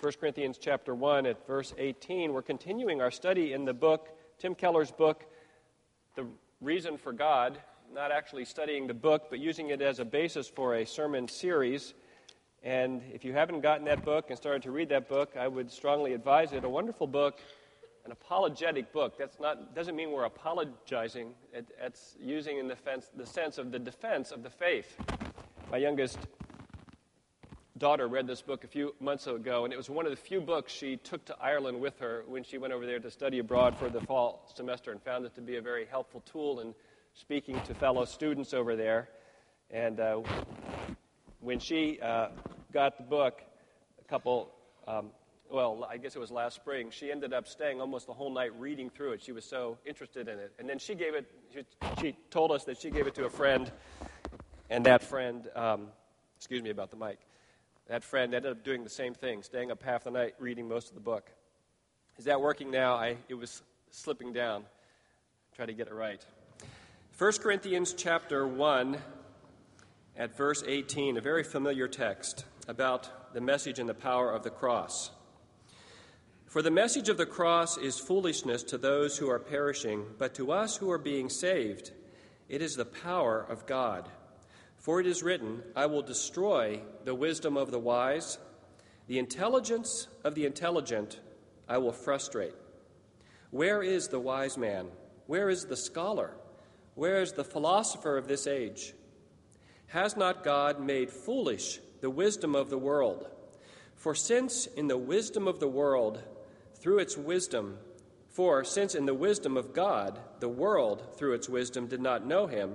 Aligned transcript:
1 0.00 0.12
Corinthians 0.20 0.58
chapter 0.58 0.94
1 0.94 1.26
at 1.26 1.44
verse 1.44 1.74
18. 1.76 2.32
We're 2.32 2.40
continuing 2.40 3.00
our 3.00 3.10
study 3.10 3.52
in 3.52 3.64
the 3.64 3.74
book, 3.74 4.10
Tim 4.38 4.54
Keller's 4.54 4.92
book, 4.92 5.24
The 6.14 6.24
Reason 6.60 6.96
for 6.96 7.12
God, 7.12 7.58
not 7.92 8.12
actually 8.12 8.44
studying 8.44 8.86
the 8.86 8.94
book, 8.94 9.24
but 9.28 9.40
using 9.40 9.70
it 9.70 9.82
as 9.82 9.98
a 9.98 10.04
basis 10.04 10.46
for 10.46 10.76
a 10.76 10.86
sermon 10.86 11.26
series. 11.26 11.94
And 12.62 13.02
if 13.12 13.24
you 13.24 13.32
haven't 13.32 13.60
gotten 13.60 13.86
that 13.86 14.04
book 14.04 14.26
and 14.28 14.38
started 14.38 14.62
to 14.62 14.70
read 14.70 14.88
that 14.90 15.08
book, 15.08 15.32
I 15.36 15.48
would 15.48 15.68
strongly 15.68 16.12
advise 16.12 16.52
it. 16.52 16.62
A 16.62 16.68
wonderful 16.68 17.08
book, 17.08 17.40
an 18.04 18.12
apologetic 18.12 18.92
book. 18.92 19.18
That's 19.18 19.40
not 19.40 19.74
doesn't 19.74 19.96
mean 19.96 20.12
we're 20.12 20.26
apologizing. 20.26 21.34
It, 21.52 21.72
it's 21.82 22.14
using 22.20 22.58
in 22.58 22.68
the, 22.68 22.76
fence, 22.76 23.10
the 23.16 23.26
sense 23.26 23.58
of 23.58 23.72
the 23.72 23.80
defense 23.80 24.30
of 24.30 24.44
the 24.44 24.50
faith. 24.50 24.96
My 25.72 25.78
youngest 25.78 26.18
daughter 27.78 28.08
read 28.08 28.26
this 28.26 28.42
book 28.42 28.64
a 28.64 28.66
few 28.66 28.94
months 29.00 29.26
ago, 29.26 29.64
and 29.64 29.72
it 29.72 29.76
was 29.76 29.88
one 29.88 30.04
of 30.04 30.10
the 30.10 30.16
few 30.16 30.40
books 30.40 30.72
she 30.72 30.96
took 30.96 31.24
to 31.26 31.36
Ireland 31.40 31.80
with 31.80 31.98
her 32.00 32.24
when 32.26 32.42
she 32.42 32.58
went 32.58 32.72
over 32.72 32.84
there 32.84 32.98
to 32.98 33.10
study 33.10 33.38
abroad 33.38 33.78
for 33.78 33.88
the 33.88 34.00
fall 34.00 34.50
semester 34.54 34.90
and 34.90 35.00
found 35.02 35.24
it 35.24 35.34
to 35.36 35.40
be 35.40 35.56
a 35.56 35.62
very 35.62 35.86
helpful 35.86 36.20
tool 36.30 36.60
in 36.60 36.74
speaking 37.14 37.60
to 37.62 37.74
fellow 37.74 38.04
students 38.04 38.52
over 38.52 38.74
there. 38.74 39.08
And 39.70 40.00
uh, 40.00 40.22
when 41.40 41.60
she 41.60 42.00
uh, 42.00 42.28
got 42.72 42.96
the 42.96 43.04
book, 43.04 43.42
a 44.00 44.08
couple, 44.08 44.50
um, 44.88 45.10
well, 45.48 45.86
I 45.88 45.98
guess 45.98 46.16
it 46.16 46.18
was 46.18 46.32
last 46.32 46.56
spring, 46.56 46.90
she 46.90 47.12
ended 47.12 47.32
up 47.32 47.46
staying 47.46 47.80
almost 47.80 48.08
the 48.08 48.14
whole 48.14 48.32
night 48.32 48.58
reading 48.58 48.90
through 48.90 49.12
it. 49.12 49.22
She 49.22 49.32
was 49.32 49.44
so 49.44 49.78
interested 49.86 50.26
in 50.26 50.38
it. 50.38 50.52
And 50.58 50.68
then 50.68 50.80
she 50.80 50.96
gave 50.96 51.14
it, 51.14 51.30
she, 51.54 51.62
she 52.00 52.16
told 52.30 52.50
us 52.50 52.64
that 52.64 52.80
she 52.80 52.90
gave 52.90 53.06
it 53.06 53.14
to 53.14 53.26
a 53.26 53.30
friend, 53.30 53.70
and 54.68 54.84
that 54.86 55.04
friend, 55.04 55.48
um, 55.54 55.88
excuse 56.36 56.62
me 56.62 56.70
about 56.70 56.90
the 56.90 56.96
mic 56.96 57.18
that 57.88 58.04
friend 58.04 58.34
ended 58.34 58.52
up 58.52 58.64
doing 58.64 58.84
the 58.84 58.90
same 58.90 59.14
thing, 59.14 59.42
staying 59.42 59.70
up 59.70 59.82
half 59.82 60.04
the 60.04 60.10
night 60.10 60.34
reading 60.38 60.68
most 60.68 60.88
of 60.88 60.94
the 60.94 61.00
book. 61.00 61.30
Is 62.18 62.26
that 62.26 62.40
working 62.40 62.70
now? 62.70 62.94
I, 62.94 63.16
it 63.28 63.34
was 63.34 63.62
slipping 63.90 64.32
down. 64.32 64.64
Try 65.56 65.66
to 65.66 65.72
get 65.72 65.88
it 65.88 65.94
right. 65.94 66.24
1 67.16 67.32
Corinthians 67.40 67.94
chapter 67.94 68.46
1 68.46 68.98
at 70.16 70.36
verse 70.36 70.62
18, 70.66 71.16
a 71.16 71.20
very 71.20 71.42
familiar 71.42 71.88
text 71.88 72.44
about 72.68 73.32
the 73.32 73.40
message 73.40 73.78
and 73.78 73.88
the 73.88 73.94
power 73.94 74.30
of 74.30 74.42
the 74.42 74.50
cross. 74.50 75.10
For 76.46 76.60
the 76.60 76.70
message 76.70 77.08
of 77.08 77.16
the 77.16 77.26
cross 77.26 77.78
is 77.78 77.98
foolishness 77.98 78.62
to 78.64 78.78
those 78.78 79.16
who 79.16 79.30
are 79.30 79.38
perishing, 79.38 80.04
but 80.18 80.34
to 80.34 80.52
us 80.52 80.76
who 80.76 80.90
are 80.90 80.98
being 80.98 81.28
saved, 81.28 81.92
it 82.48 82.62
is 82.62 82.76
the 82.76 82.84
power 82.84 83.44
of 83.48 83.66
God. 83.66 84.08
For 84.78 85.00
it 85.00 85.06
is 85.06 85.22
written, 85.22 85.62
I 85.76 85.86
will 85.86 86.02
destroy 86.02 86.80
the 87.04 87.14
wisdom 87.14 87.56
of 87.56 87.70
the 87.70 87.78
wise, 87.78 88.38
the 89.06 89.18
intelligence 89.18 90.08
of 90.24 90.34
the 90.34 90.46
intelligent 90.46 91.20
I 91.68 91.78
will 91.78 91.92
frustrate. 91.92 92.54
Where 93.50 93.82
is 93.82 94.08
the 94.08 94.20
wise 94.20 94.56
man? 94.56 94.88
Where 95.26 95.50
is 95.50 95.66
the 95.66 95.76
scholar? 95.76 96.32
Where 96.94 97.20
is 97.20 97.32
the 97.32 97.44
philosopher 97.44 98.16
of 98.16 98.28
this 98.28 98.46
age? 98.46 98.94
Has 99.88 100.16
not 100.16 100.44
God 100.44 100.80
made 100.80 101.10
foolish 101.10 101.80
the 102.00 102.10
wisdom 102.10 102.54
of 102.54 102.70
the 102.70 102.78
world? 102.78 103.28
For 103.96 104.14
since 104.14 104.66
in 104.66 104.86
the 104.86 104.98
wisdom 104.98 105.48
of 105.48 105.60
the 105.60 105.68
world, 105.68 106.22
through 106.74 106.98
its 106.98 107.16
wisdom, 107.16 107.78
for 108.28 108.62
since 108.64 108.94
in 108.94 109.06
the 109.06 109.14
wisdom 109.14 109.56
of 109.56 109.74
God, 109.74 110.20
the 110.40 110.48
world, 110.48 111.16
through 111.16 111.34
its 111.34 111.48
wisdom, 111.48 111.88
did 111.88 112.00
not 112.00 112.26
know 112.26 112.46
him, 112.46 112.74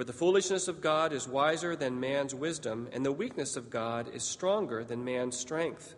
For 0.00 0.04
the 0.04 0.14
foolishness 0.14 0.66
of 0.66 0.80
God 0.80 1.12
is 1.12 1.28
wiser 1.28 1.76
than 1.76 2.00
man's 2.00 2.34
wisdom, 2.34 2.88
and 2.90 3.04
the 3.04 3.12
weakness 3.12 3.54
of 3.54 3.68
God 3.68 4.08
is 4.14 4.22
stronger 4.22 4.82
than 4.82 5.04
man's 5.04 5.36
strength. 5.36 5.94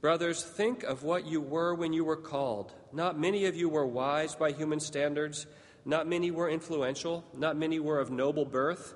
Brothers, 0.00 0.42
think 0.42 0.82
of 0.82 1.04
what 1.04 1.24
you 1.24 1.40
were 1.40 1.76
when 1.76 1.92
you 1.92 2.04
were 2.04 2.16
called. 2.16 2.72
Not 2.92 3.16
many 3.16 3.44
of 3.44 3.54
you 3.54 3.68
were 3.68 3.86
wise 3.86 4.34
by 4.34 4.50
human 4.50 4.80
standards, 4.80 5.46
not 5.84 6.08
many 6.08 6.32
were 6.32 6.50
influential, 6.50 7.24
not 7.32 7.56
many 7.56 7.78
were 7.78 8.00
of 8.00 8.10
noble 8.10 8.44
birth. 8.44 8.94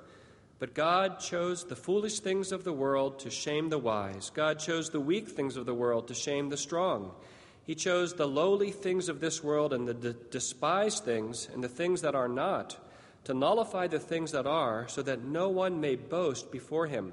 But 0.59 0.75
God 0.75 1.21
chose 1.21 1.63
the 1.63 1.77
foolish 1.77 2.19
things 2.19 2.51
of 2.51 2.65
the 2.65 2.73
world 2.73 3.21
to 3.21 3.31
shame 3.31 3.69
the 3.69 3.79
wise. 3.79 4.31
God 4.31 4.59
chose 4.59 4.91
the 4.91 4.99
weak 4.99 5.29
things 5.29 5.57
of 5.57 5.65
the 5.65 5.75
world 5.75 6.09
to 6.09 6.15
shame 6.15 6.49
the 6.49 6.57
strong. 6.57 7.13
He 7.63 7.77
chose 7.77 8.15
the 8.15 8.27
lowly 8.27 8.73
things 8.73 9.09
of 9.09 9.21
this 9.21 9.45
world 9.45 9.73
and 9.73 9.87
the 9.87 10.13
despised 10.13 11.05
things 11.05 11.49
and 11.55 11.63
the 11.63 11.69
things 11.69 12.01
that 12.01 12.17
are 12.17 12.29
not 12.29 12.79
to 13.25 13.35
nullify 13.35 13.87
the 13.87 13.99
things 13.99 14.33
that 14.33 14.47
are, 14.47 14.89
so 14.89 15.03
that 15.03 15.25
no 15.25 15.49
one 15.49 15.81
may 15.81 15.97
boast 15.97 16.51
before 16.51 16.87
him. 16.87 17.13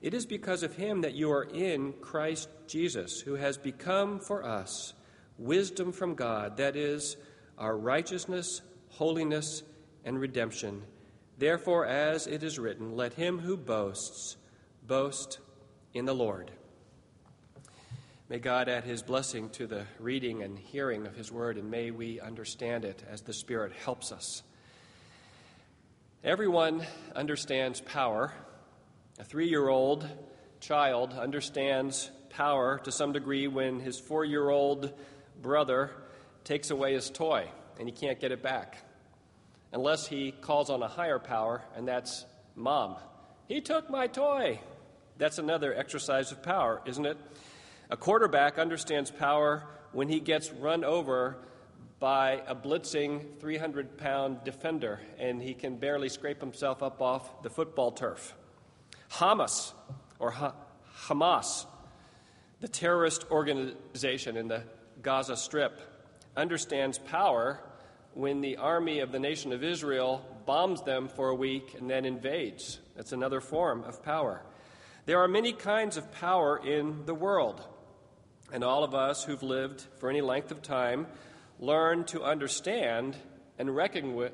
It 0.00 0.14
is 0.14 0.26
because 0.26 0.62
of 0.62 0.74
him 0.74 1.00
that 1.00 1.14
you 1.14 1.30
are 1.32 1.44
in 1.44 1.94
Christ 1.94 2.48
Jesus, 2.66 3.20
who 3.20 3.34
has 3.34 3.56
become 3.56 4.20
for 4.20 4.44
us 4.44 4.94
wisdom 5.38 5.92
from 5.92 6.14
God, 6.14 6.58
that 6.58 6.76
is, 6.76 7.16
our 7.58 7.76
righteousness, 7.76 8.60
holiness, 8.90 9.62
and 10.04 10.20
redemption. 10.20 10.82
Therefore, 11.38 11.86
as 11.86 12.26
it 12.26 12.42
is 12.42 12.58
written, 12.58 12.96
let 12.96 13.14
him 13.14 13.38
who 13.38 13.56
boasts 13.56 14.36
boast 14.86 15.38
in 15.92 16.04
the 16.04 16.14
Lord. 16.14 16.50
May 18.28 18.38
God 18.38 18.68
add 18.68 18.84
his 18.84 19.02
blessing 19.02 19.50
to 19.50 19.66
the 19.66 19.84
reading 19.98 20.42
and 20.42 20.58
hearing 20.58 21.06
of 21.06 21.16
his 21.16 21.30
word, 21.30 21.58
and 21.58 21.70
may 21.70 21.90
we 21.90 22.20
understand 22.20 22.84
it 22.84 23.02
as 23.10 23.22
the 23.22 23.32
Spirit 23.32 23.72
helps 23.72 24.12
us. 24.12 24.42
Everyone 26.24 26.86
understands 27.14 27.82
power. 27.82 28.32
A 29.18 29.24
three 29.24 29.46
year 29.46 29.68
old 29.68 30.08
child 30.58 31.12
understands 31.12 32.10
power 32.30 32.80
to 32.84 32.90
some 32.90 33.12
degree 33.12 33.46
when 33.46 33.78
his 33.78 34.00
four 34.00 34.24
year 34.24 34.48
old 34.48 34.90
brother 35.42 35.90
takes 36.42 36.70
away 36.70 36.94
his 36.94 37.10
toy 37.10 37.50
and 37.78 37.86
he 37.86 37.92
can't 37.92 38.18
get 38.18 38.32
it 38.32 38.42
back. 38.42 38.78
Unless 39.70 40.06
he 40.06 40.32
calls 40.32 40.70
on 40.70 40.82
a 40.82 40.88
higher 40.88 41.18
power, 41.18 41.60
and 41.76 41.86
that's 41.86 42.24
mom. 42.56 42.96
He 43.46 43.60
took 43.60 43.90
my 43.90 44.06
toy. 44.06 44.60
That's 45.18 45.36
another 45.36 45.74
exercise 45.74 46.32
of 46.32 46.42
power, 46.42 46.80
isn't 46.86 47.04
it? 47.04 47.18
A 47.90 47.98
quarterback 47.98 48.58
understands 48.58 49.10
power 49.10 49.64
when 49.92 50.08
he 50.08 50.20
gets 50.20 50.50
run 50.52 50.84
over 50.84 51.36
by 52.04 52.42
a 52.46 52.54
blitzing 52.54 53.24
300 53.40 53.96
pound 53.96 54.36
defender, 54.44 55.00
and 55.18 55.40
he 55.40 55.54
can 55.54 55.78
barely 55.78 56.10
scrape 56.10 56.38
himself 56.38 56.82
up 56.82 57.00
off 57.00 57.42
the 57.42 57.48
football 57.48 57.90
turf. 57.90 58.34
Hamas, 59.10 59.72
or 60.18 60.30
ha- 60.30 60.52
Hamas, 61.06 61.64
the 62.60 62.68
terrorist 62.68 63.24
organization 63.30 64.36
in 64.36 64.48
the 64.48 64.64
Gaza 65.00 65.34
Strip, 65.34 65.80
understands 66.36 66.98
power 66.98 67.58
when 68.12 68.42
the 68.42 68.58
army 68.58 69.00
of 69.00 69.10
the 69.10 69.18
nation 69.18 69.50
of 69.54 69.64
Israel 69.64 70.22
bombs 70.44 70.82
them 70.82 71.08
for 71.08 71.30
a 71.30 71.34
week 71.34 71.74
and 71.78 71.88
then 71.88 72.04
invades. 72.04 72.80
That's 72.96 73.12
another 73.12 73.40
form 73.40 73.82
of 73.84 74.02
power. 74.02 74.42
There 75.06 75.20
are 75.20 75.28
many 75.28 75.54
kinds 75.54 75.96
of 75.96 76.12
power 76.12 76.58
in 76.58 77.06
the 77.06 77.14
world, 77.14 77.66
and 78.52 78.62
all 78.62 78.84
of 78.84 78.94
us 78.94 79.24
who've 79.24 79.42
lived 79.42 79.86
for 79.96 80.10
any 80.10 80.20
length 80.20 80.50
of 80.50 80.60
time 80.60 81.06
learn 81.64 82.04
to 82.04 82.22
understand 82.22 83.16
and 83.58 83.74
reckon 83.74 84.14
with, 84.14 84.32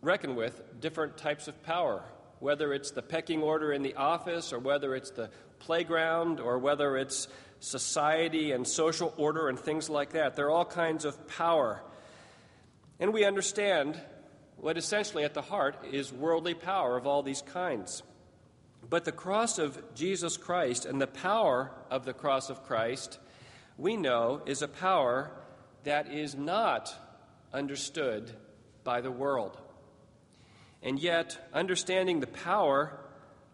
reckon 0.00 0.34
with 0.34 0.80
different 0.80 1.16
types 1.16 1.48
of 1.48 1.62
power, 1.62 2.02
whether 2.40 2.72
it's 2.72 2.92
the 2.92 3.02
pecking 3.02 3.42
order 3.42 3.72
in 3.72 3.82
the 3.82 3.94
office, 3.94 4.52
or 4.52 4.58
whether 4.58 4.94
it's 4.94 5.10
the 5.10 5.30
playground, 5.58 6.40
or 6.40 6.58
whether 6.58 6.96
it's 6.96 7.28
society 7.60 8.52
and 8.52 8.66
social 8.66 9.12
order 9.16 9.48
and 9.48 9.58
things 9.58 9.88
like 9.88 10.10
that. 10.10 10.36
There 10.36 10.46
are 10.46 10.50
all 10.50 10.64
kinds 10.64 11.04
of 11.04 11.26
power. 11.28 11.82
And 13.00 13.12
we 13.12 13.24
understand 13.24 14.00
what 14.56 14.78
essentially 14.78 15.24
at 15.24 15.34
the 15.34 15.42
heart 15.42 15.76
is 15.90 16.12
worldly 16.12 16.54
power 16.54 16.96
of 16.96 17.06
all 17.06 17.22
these 17.22 17.42
kinds. 17.42 18.02
But 18.88 19.04
the 19.04 19.12
cross 19.12 19.58
of 19.58 19.82
Jesus 19.94 20.36
Christ 20.36 20.84
and 20.84 21.00
the 21.00 21.06
power 21.06 21.72
of 21.90 22.04
the 22.04 22.12
cross 22.12 22.50
of 22.50 22.62
Christ, 22.62 23.18
we 23.76 23.96
know, 23.96 24.42
is 24.46 24.62
a 24.62 24.68
power 24.68 25.30
that 25.84 26.10
is 26.10 26.34
not 26.34 26.94
understood 27.52 28.32
by 28.82 29.00
the 29.00 29.10
world. 29.10 29.58
And 30.82 30.98
yet, 30.98 31.48
understanding 31.54 32.20
the 32.20 32.26
power 32.26 32.98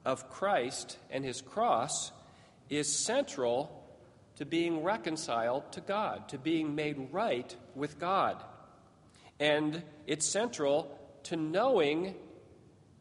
of 0.04 0.30
Christ 0.30 0.98
and 1.10 1.24
his 1.24 1.40
cross 1.40 2.10
is 2.68 2.92
central 2.92 3.76
to 4.36 4.46
being 4.46 4.82
reconciled 4.82 5.70
to 5.72 5.80
God, 5.80 6.28
to 6.30 6.38
being 6.38 6.74
made 6.74 7.08
right 7.12 7.54
with 7.74 7.98
God. 7.98 8.42
And 9.38 9.82
it's 10.06 10.26
central 10.26 10.98
to 11.24 11.36
knowing 11.36 12.14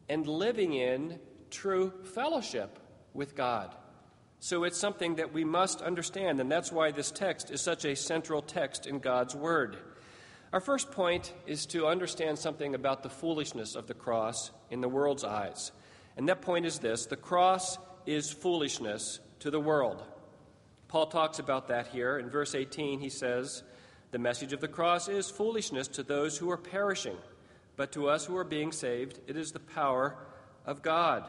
and 0.08 0.26
living 0.26 0.74
in 0.74 1.18
true 1.50 1.92
fellowship 2.14 2.78
with 3.14 3.34
God. 3.34 3.74
So 4.42 4.64
it's 4.64 4.78
something 4.78 5.16
that 5.16 5.34
we 5.34 5.44
must 5.44 5.82
understand, 5.82 6.40
and 6.40 6.50
that's 6.50 6.72
why 6.72 6.92
this 6.92 7.10
text 7.10 7.50
is 7.50 7.60
such 7.60 7.84
a 7.84 7.94
central 7.94 8.40
text 8.40 8.86
in 8.86 8.98
God's 8.98 9.34
Word. 9.34 9.76
Our 10.50 10.60
first 10.60 10.90
point 10.92 11.34
is 11.46 11.66
to 11.66 11.86
understand 11.86 12.38
something 12.38 12.74
about 12.74 13.02
the 13.02 13.10
foolishness 13.10 13.74
of 13.74 13.86
the 13.86 13.94
cross 13.94 14.50
in 14.70 14.80
the 14.80 14.88
world's 14.88 15.24
eyes. 15.24 15.72
And 16.16 16.26
that 16.30 16.40
point 16.40 16.64
is 16.64 16.78
this 16.78 17.04
the 17.04 17.16
cross 17.16 17.76
is 18.06 18.32
foolishness 18.32 19.20
to 19.40 19.50
the 19.50 19.60
world. 19.60 20.02
Paul 20.88 21.06
talks 21.06 21.38
about 21.38 21.68
that 21.68 21.88
here. 21.88 22.18
In 22.18 22.30
verse 22.30 22.54
18, 22.54 22.98
he 22.98 23.10
says, 23.10 23.62
The 24.10 24.18
message 24.18 24.54
of 24.54 24.62
the 24.62 24.68
cross 24.68 25.06
is 25.06 25.30
foolishness 25.30 25.86
to 25.88 26.02
those 26.02 26.38
who 26.38 26.50
are 26.50 26.56
perishing, 26.56 27.16
but 27.76 27.92
to 27.92 28.08
us 28.08 28.24
who 28.24 28.38
are 28.38 28.44
being 28.44 28.72
saved, 28.72 29.20
it 29.26 29.36
is 29.36 29.52
the 29.52 29.60
power 29.60 30.16
of 30.64 30.80
God. 30.80 31.28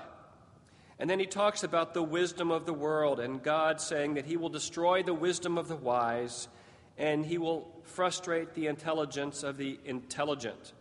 And 1.01 1.09
then 1.09 1.17
he 1.17 1.25
talks 1.25 1.63
about 1.63 1.95
the 1.95 2.03
wisdom 2.03 2.51
of 2.51 2.67
the 2.67 2.75
world 2.75 3.19
and 3.19 3.41
God 3.41 3.81
saying 3.81 4.13
that 4.13 4.27
he 4.27 4.37
will 4.37 4.49
destroy 4.49 5.01
the 5.01 5.15
wisdom 5.15 5.57
of 5.57 5.67
the 5.67 5.75
wise 5.75 6.47
and 6.95 7.25
he 7.25 7.39
will 7.39 7.67
frustrate 7.85 8.53
the 8.53 8.67
intelligence 8.67 9.41
of 9.41 9.57
the 9.57 9.79
intelligent. 9.83 10.73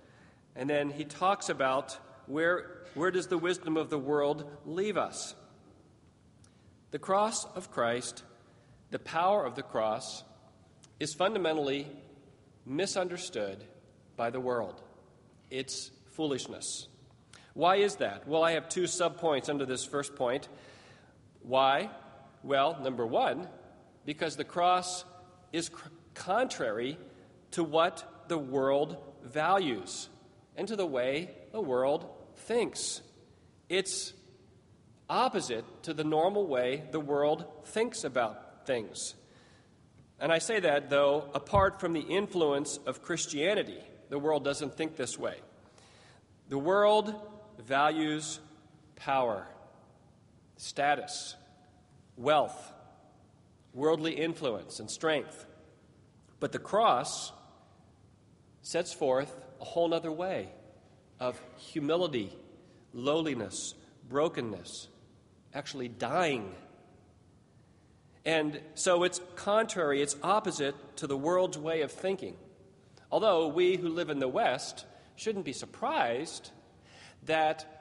And 0.55 0.69
then 0.69 0.90
he 0.90 1.06
talks 1.06 1.49
about 1.49 1.99
where, 2.26 2.82
where 2.93 3.11
does 3.11 3.28
the 3.28 3.38
wisdom 3.38 3.78
of 3.78 3.88
the 3.88 3.99
world 3.99 4.44
leave 4.67 4.99
us? 4.99 5.34
The 6.90 6.99
cross 6.99 7.46
of 7.55 7.70
Christ, 7.70 8.22
the 8.90 8.99
power 8.99 9.46
of 9.46 9.55
the 9.55 9.62
cross, 9.62 10.22
is 10.99 11.14
fundamentally 11.14 11.87
misunderstood 12.67 13.64
by 14.19 14.28
the 14.28 14.40
world. 14.40 14.82
It's 15.49 15.90
foolishness. 16.11 16.89
Why 17.60 17.76
is 17.76 17.96
that? 17.96 18.26
Well, 18.26 18.42
I 18.42 18.52
have 18.52 18.70
two 18.70 18.84
subpoints 18.84 19.50
under 19.50 19.66
this 19.66 19.84
first 19.84 20.16
point. 20.16 20.48
Why? 21.42 21.90
Well, 22.42 22.78
number 22.82 23.06
one, 23.06 23.48
because 24.06 24.36
the 24.36 24.44
cross 24.44 25.04
is 25.52 25.68
cr- 25.68 25.88
contrary 26.14 26.96
to 27.50 27.62
what 27.62 28.24
the 28.28 28.38
world 28.38 28.96
values 29.22 30.08
and 30.56 30.68
to 30.68 30.74
the 30.74 30.86
way 30.86 31.32
the 31.52 31.60
world 31.60 32.08
thinks. 32.34 33.02
It's 33.68 34.14
opposite 35.10 35.66
to 35.82 35.92
the 35.92 36.02
normal 36.02 36.46
way 36.46 36.84
the 36.92 36.98
world 36.98 37.44
thinks 37.66 38.04
about 38.04 38.64
things. 38.66 39.14
And 40.18 40.32
I 40.32 40.38
say 40.38 40.60
that, 40.60 40.88
though, 40.88 41.28
apart 41.34 41.78
from 41.78 41.92
the 41.92 42.00
influence 42.00 42.78
of 42.86 43.02
Christianity, 43.02 43.82
the 44.08 44.18
world 44.18 44.44
doesn't 44.44 44.78
think 44.78 44.96
this 44.96 45.18
way. 45.18 45.36
The 46.48 46.58
world 46.58 47.14
values 47.60 48.40
power, 48.96 49.46
status, 50.56 51.34
wealth, 52.16 52.72
worldly 53.72 54.12
influence, 54.12 54.78
and 54.78 54.90
strength. 54.90 55.46
But 56.38 56.52
the 56.52 56.58
cross 56.58 57.32
sets 58.62 58.92
forth 58.92 59.34
a 59.60 59.64
whole 59.64 59.94
other 59.94 60.12
way 60.12 60.50
of 61.18 61.40
humility, 61.56 62.30
lowliness, 62.92 63.74
brokenness, 64.08 64.88
actually 65.54 65.88
dying. 65.88 66.54
And 68.24 68.60
so 68.74 69.04
it's 69.04 69.20
contrary, 69.34 70.02
it's 70.02 70.16
opposite 70.22 70.74
to 70.96 71.06
the 71.06 71.16
world's 71.16 71.58
way 71.58 71.82
of 71.82 71.90
thinking. 71.90 72.36
Although 73.10 73.48
we 73.48 73.76
who 73.76 73.88
live 73.88 74.10
in 74.10 74.18
the 74.18 74.28
West 74.28 74.84
shouldn't 75.16 75.44
be 75.44 75.52
surprised 75.52 76.50
that 77.26 77.81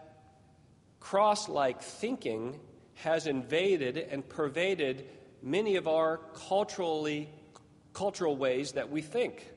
cross 0.99 1.47
like 1.47 1.81
thinking 1.81 2.59
has 2.95 3.27
invaded 3.27 3.97
and 3.97 4.27
pervaded 4.27 5.05
many 5.41 5.75
of 5.77 5.87
our 5.87 6.19
culturally 6.33 7.29
cultural 7.93 8.35
ways 8.35 8.73
that 8.73 8.89
we 8.91 9.01
think 9.01 9.51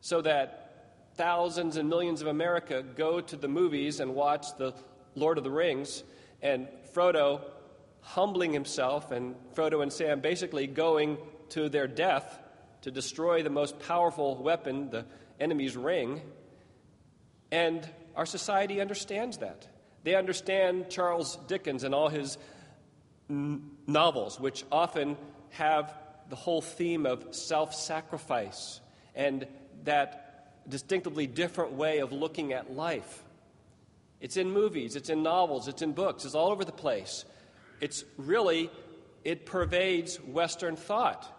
so 0.00 0.20
that 0.20 1.04
thousands 1.14 1.76
and 1.76 1.88
millions 1.88 2.20
of 2.20 2.26
america 2.26 2.82
go 2.96 3.20
to 3.20 3.36
the 3.36 3.48
movies 3.48 4.00
and 4.00 4.14
watch 4.14 4.46
the 4.58 4.74
lord 5.14 5.38
of 5.38 5.44
the 5.44 5.50
rings 5.50 6.02
and 6.42 6.68
frodo 6.94 7.40
humbling 8.00 8.52
himself 8.52 9.10
and 9.12 9.34
frodo 9.54 9.82
and 9.82 9.92
sam 9.92 10.20
basically 10.20 10.66
going 10.66 11.16
to 11.48 11.68
their 11.68 11.86
death 11.86 12.38
to 12.82 12.90
destroy 12.90 13.42
the 13.42 13.50
most 13.50 13.78
powerful 13.80 14.36
weapon 14.36 14.90
the 14.90 15.04
enemy's 15.40 15.76
ring 15.76 16.20
and 17.50 17.88
our 18.18 18.26
society 18.26 18.80
understands 18.80 19.38
that. 19.38 19.68
They 20.02 20.16
understand 20.16 20.90
Charles 20.90 21.36
Dickens 21.46 21.84
and 21.84 21.94
all 21.94 22.08
his 22.08 22.36
n- 23.30 23.70
novels, 23.86 24.40
which 24.40 24.64
often 24.72 25.16
have 25.50 25.94
the 26.28 26.34
whole 26.34 26.60
theme 26.60 27.06
of 27.06 27.32
self 27.32 27.72
sacrifice 27.74 28.80
and 29.14 29.46
that 29.84 30.68
distinctively 30.68 31.28
different 31.28 31.74
way 31.74 32.00
of 32.00 32.10
looking 32.10 32.52
at 32.52 32.72
life. 32.72 33.22
It's 34.20 34.36
in 34.36 34.50
movies, 34.50 34.96
it's 34.96 35.10
in 35.10 35.22
novels, 35.22 35.68
it's 35.68 35.80
in 35.80 35.92
books, 35.92 36.24
it's 36.24 36.34
all 36.34 36.50
over 36.50 36.64
the 36.64 36.72
place. 36.72 37.24
It's 37.80 38.04
really, 38.16 38.68
it 39.22 39.46
pervades 39.46 40.16
Western 40.16 40.74
thought. 40.74 41.32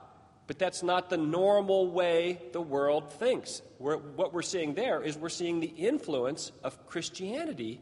But 0.50 0.58
that's 0.58 0.82
not 0.82 1.12
the 1.12 1.18
normal 1.18 1.92
way 1.92 2.42
the 2.54 2.60
world 2.60 3.14
thinks. 3.14 3.62
We're, 3.78 3.98
what 3.98 4.34
we're 4.34 4.42
seeing 4.42 4.74
there 4.74 5.00
is 5.04 5.16
we're 5.16 5.30
seeing 5.30 5.60
the 5.60 5.68
influence 5.68 6.52
of 6.64 6.88
Christianity 6.88 7.80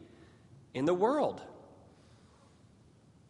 in 0.74 0.84
the 0.84 0.92
world. 0.92 1.40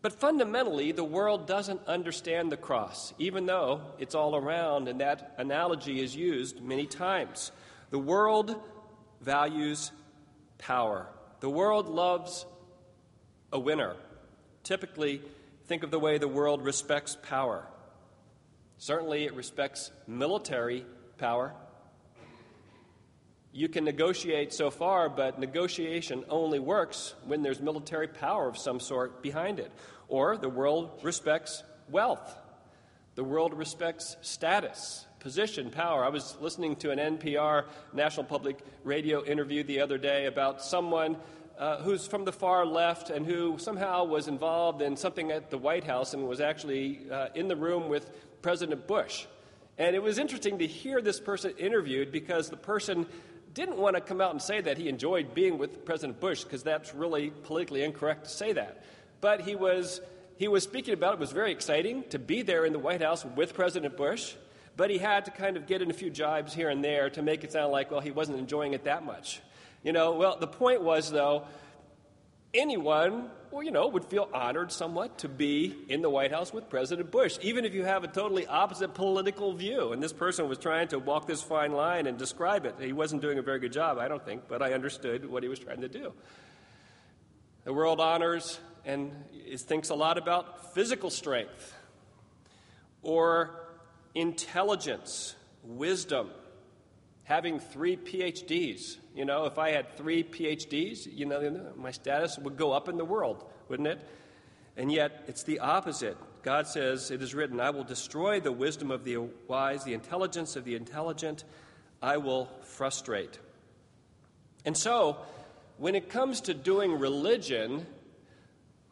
But 0.03 0.19
fundamentally, 0.19 0.91
the 0.91 1.05
world 1.05 1.47
doesn't 1.47 1.87
understand 1.87 2.51
the 2.51 2.57
cross, 2.57 3.15
even 3.17 3.47
though 3.47 3.83
it's 4.01 4.17
all 4.17 4.35
around, 4.35 4.89
and 4.89 5.01
that 5.01 5.37
analogy 5.39 6.03
is 6.03 6.17
used 6.17 6.61
many 6.61 6.87
times. 6.87 7.53
The 7.91 7.99
world 8.01 8.61
values 9.21 9.93
power, 10.59 11.07
the 11.39 11.49
world 11.49 11.89
loves 11.89 12.45
a 13.53 13.61
winner. 13.61 13.95
Typically, 14.65 15.23
think 15.67 15.85
of 15.85 15.93
the 15.93 16.01
way 16.01 16.19
the 16.19 16.27
world 16.27 16.65
respects 16.65 17.17
power. 17.23 17.69
Certainly, 18.79 19.25
it 19.25 19.35
respects 19.35 19.91
military 20.07 20.87
power. 21.19 21.53
You 23.53 23.69
can 23.69 23.85
negotiate 23.85 24.53
so 24.53 24.71
far, 24.71 25.09
but 25.09 25.41
negotiation 25.41 26.25
only 26.29 26.61
works 26.61 27.15
when 27.25 27.43
there's 27.43 27.61
military 27.61 28.07
power 28.07 28.49
of 28.49 28.57
some 28.57 28.79
sort 28.79 29.21
behind 29.21 29.59
it. 29.59 29.73
Or 30.07 30.37
the 30.37 30.49
world 30.49 31.01
respects 31.03 31.65
wealth, 31.91 32.37
the 33.17 33.25
world 33.25 33.53
respects 33.53 34.17
status, 34.21 35.07
position, 35.19 35.71
power. 35.71 36.05
I 36.05 36.09
was 36.09 36.37
listening 36.41 36.77
to 36.77 36.93
an 36.93 37.19
NPR 37.19 37.65
National 37.93 38.25
Public 38.25 38.59
Radio 38.85 39.25
interview 39.25 39.65
the 39.65 39.81
other 39.81 39.99
day 39.99 40.27
about 40.27 40.63
someone 40.63 41.17
uh, 41.59 41.79
who's 41.79 42.07
from 42.07 42.25
the 42.25 42.33
far 42.33 42.65
left 42.65 43.11
and 43.11 43.27
who 43.27 43.59
somehow 43.59 44.05
was 44.05 44.29
involved 44.29 44.81
in 44.81 44.97
something 44.97 45.33
at 45.33 45.51
the 45.51 45.59
White 45.59 45.83
House 45.83 46.15
and 46.15 46.29
was 46.29 46.41
actually 46.41 47.01
uh, 47.11 47.29
in 47.35 47.49
the 47.49 47.57
room 47.57 47.89
with 47.89 48.11
President 48.43 48.87
Bush. 48.87 49.27
And 49.79 49.95
it 49.95 50.03
was 50.03 50.19
interesting 50.19 50.59
to 50.59 50.67
hear 50.67 51.01
this 51.01 51.21
person 51.21 51.53
interviewed 51.59 52.11
because 52.11 52.51
the 52.51 52.57
person 52.57 53.07
didn't 53.55 53.77
want 53.77 53.97
to 53.97 54.01
come 54.01 54.21
out 54.21 54.33
and 54.33 54.43
say 54.43 54.61
that 54.61 54.79
he 54.79 54.89
enjoyed 54.89 55.35
being 55.35 55.59
with 55.59 55.85
President 55.85 56.21
Bush 56.21 56.45
because 56.45 56.63
that's 56.63 56.95
really 56.95 57.31
politically 57.45 57.83
incorrect 57.83 58.25
to 58.25 58.31
say 58.31 58.53
that. 58.53 58.85
But 59.21 59.41
he 59.41 59.57
was, 59.57 60.01
he 60.37 60.49
was 60.49 60.63
speaking 60.63 60.95
about 60.95 61.15
it 61.15 61.21
was 61.21 61.33
very 61.33 61.53
exciting 61.53 62.05
to 62.11 62.19
be 62.19 62.43
there 62.43 62.65
in 62.65 62.73
the 62.73 62.79
White 62.79 63.03
House 63.03 63.25
with 63.25 63.55
President 63.55 63.97
Bush, 63.97 64.35
but 64.77 64.91
he 64.91 64.99
had 64.99 65.25
to 65.25 65.31
kind 65.31 65.57
of 65.57 65.67
get 65.67 65.83
in 65.83 65.91
a 65.91 65.95
few 65.95 66.11
jibes 66.11 66.55
here 66.55 66.69
and 66.69 66.85
there 66.85 67.11
to 67.11 67.23
make 67.23 67.43
it 67.43 67.53
sound 67.53 67.73
like, 67.73 67.91
well, 67.91 68.01
he 68.01 68.11
wasn't 68.11 68.39
enjoying 68.39 68.75
it 68.75 68.85
that 68.85 69.05
much. 69.05 69.41
You 69.83 69.93
know, 69.93 70.13
well, 70.13 70.37
the 70.39 70.47
point 70.47 70.83
was, 70.83 71.11
though, 71.11 71.45
anyone, 72.55 73.31
well, 73.51 73.63
you 73.63 73.71
know, 73.71 73.89
would 73.89 74.05
feel 74.05 74.29
honored 74.33 74.73
somewhat 74.73 75.19
to 75.19 75.29
be 75.29 75.75
in 75.89 76.03
the 76.03 76.11
White 76.11 76.31
House 76.31 76.53
with 76.53 76.69
President 76.69 77.11
Bush, 77.11 77.39
even 77.43 77.65
if 77.65 77.75
you 77.75 77.85
have 77.85 78.05
a 78.05 78.09
totally 78.09 78.47
opposite 78.47 78.95
political 78.95 79.53
view. 79.53 79.93
And 79.93 80.03
this 80.03 80.13
person 80.13 80.49
was 80.49 80.59
trying 80.59 80.89
to 80.89 80.99
walk 80.99 81.27
this 81.27 81.43
fine 81.43 81.73
line 81.73 82.07
and 82.07 82.19
describe 82.19 82.67
it. 82.67 82.75
He 82.81 82.93
wasn't 82.93 83.23
doing 83.23 83.39
a 83.39 83.43
very 83.43 83.59
good 83.59 83.73
job, 83.73 83.99
I 83.99 84.09
don't 84.09 84.25
think, 84.25 84.43
but 84.49 84.63
I 84.63 84.73
understood 84.73 85.29
what 85.29 85.43
he 85.43 85.49
was 85.49 85.59
trying 85.59 85.81
to 85.81 85.89
do. 85.89 86.13
The 87.65 87.73
world 87.73 88.01
honors 88.01 88.59
and 88.85 89.13
thinks 89.57 89.91
a 89.91 89.95
lot 89.95 90.19
about 90.19 90.75
physical 90.75 91.11
strength 91.11 91.75
or 93.03 93.51
intelligence, 94.15 95.35
wisdom, 95.63 96.31
having 97.29 97.61
three 97.61 97.95
PhDs. 97.95 98.97
You 99.15 99.27
know, 99.27 99.45
if 99.45 99.59
I 99.59 99.71
had 99.71 99.99
three 99.99 100.25
PhDs, 100.25 101.07
you 101.15 101.27
know, 101.27 101.73
my 101.77 101.91
status 101.91 102.39
would 102.39 102.57
go 102.57 102.73
up 102.73 102.89
in 102.89 102.97
the 102.97 103.05
world, 103.05 103.45
wouldn't 103.69 103.87
it? 103.87 104.01
And 104.79 104.91
yet, 104.91 105.25
it's 105.27 105.43
the 105.43 105.59
opposite. 105.59 106.17
God 106.43 106.67
says, 106.67 107.11
It 107.11 107.21
is 107.21 107.35
written, 107.35 107.61
I 107.61 107.69
will 107.69 107.85
destroy 107.85 108.41
the 108.41 108.51
wisdom 108.51 108.91
of 108.91 109.05
the 109.05 109.19
wise, 109.47 109.85
the 109.85 109.93
intelligence 109.93 110.57
of 110.57 110.65
the 110.65 110.75
intelligent, 110.75 111.45
I 112.01 112.17
will 112.17 112.49
frustrate. 112.63 113.39
And 114.65 114.75
so, 114.75 115.19
when 115.77 115.95
it 115.95 116.09
comes 116.09 116.41
to 116.43 116.55
doing 116.55 116.99
religion, 116.99 117.87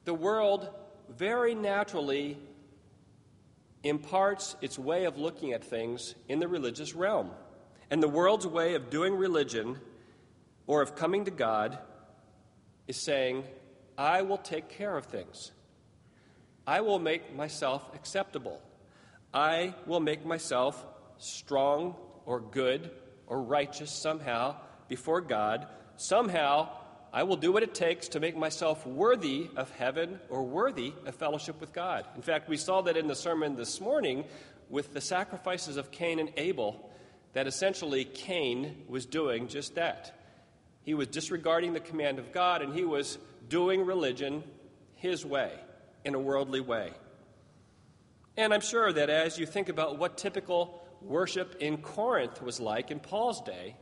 the 0.05 0.13
world 0.13 0.69
very 1.09 1.55
naturally 1.55 2.37
imparts 3.83 4.57
its 4.61 4.79
way 4.79 5.05
of 5.05 5.17
looking 5.17 5.55
at 5.55 5.65
things 5.65 6.15
in 6.29 6.39
the 6.39 6.49
religious 6.49 6.95
realm. 6.95 7.31
And 7.91 8.03
the 8.03 8.09
world's 8.09 8.47
way 8.47 8.75
of 8.75 8.91
doing 8.91 9.15
religion 9.15 9.79
or 10.67 10.83
of 10.83 10.97
coming 10.97 11.25
to 11.27 11.31
God 11.31 11.79
is 12.87 12.97
saying, 12.97 13.45
I 13.97 14.23
will 14.23 14.39
take 14.39 14.69
care 14.69 14.97
of 14.97 15.07
things. 15.07 15.53
I 16.67 16.81
will 16.81 16.99
make 16.99 17.35
myself 17.35 17.89
acceptable. 17.95 18.61
I 19.33 19.75
will 19.87 20.01
make 20.01 20.27
myself 20.27 20.85
strong 21.19 21.95
or 22.25 22.41
good 22.41 22.91
or 23.27 23.41
righteous 23.41 23.91
somehow 23.91 24.57
before 24.89 25.21
God. 25.21 25.67
Somehow, 25.97 26.69
I 27.13 27.23
will 27.23 27.37
do 27.37 27.53
what 27.53 27.63
it 27.63 27.75
takes 27.75 28.09
to 28.09 28.21
make 28.21 28.37
myself 28.37 28.87
worthy 28.87 29.49
of 29.57 29.71
heaven 29.71 30.19
or 30.29 30.43
worthy 30.43 30.93
of 31.07 31.15
fellowship 31.15 31.61
with 31.61 31.73
God. 31.73 32.05
In 32.17 32.23
fact, 32.23 32.49
we 32.49 32.57
saw 32.57 32.83
that 32.83 32.97
in 32.97 33.07
the 33.07 33.15
sermon 33.15 33.57
this 33.57 33.81
morning 33.81 34.25
with 34.69 34.93
the 34.93 35.01
sacrifices 35.01 35.77
of 35.77 35.93
Cain 35.93 36.19
and 36.19 36.33
Abel, 36.37 36.91
that 37.37 37.47
essentially 37.47 38.07
Cain 38.07 38.85
was 38.89 39.05
doing 39.05 39.47
just 39.47 39.75
that. 39.75 40.19
He 40.85 40.95
was 40.95 41.09
disregarding 41.09 41.75
the 41.75 41.81
command 41.81 42.19
of 42.19 42.33
God 42.33 42.63
and 42.63 42.73
he 42.73 42.83
was 42.83 43.19
doing 43.47 43.85
religion 43.85 44.43
his 44.95 45.23
way, 45.23 45.53
in 46.03 46.15
a 46.15 46.19
worldly 46.19 46.63
way. 46.63 46.93
And 48.39 48.55
I'm 48.55 48.63
sure 48.63 48.91
that 48.91 49.11
as 49.11 49.39
you 49.39 49.45
think 49.45 49.69
about 49.69 49.99
what 49.99 50.17
typical 50.17 50.83
worship 51.03 51.57
in 51.61 51.77
Corinth 51.77 52.41
was 52.41 52.59
like 52.59 52.91
in 52.91 53.01
Paul's 53.01 53.43
day, 53.43 53.77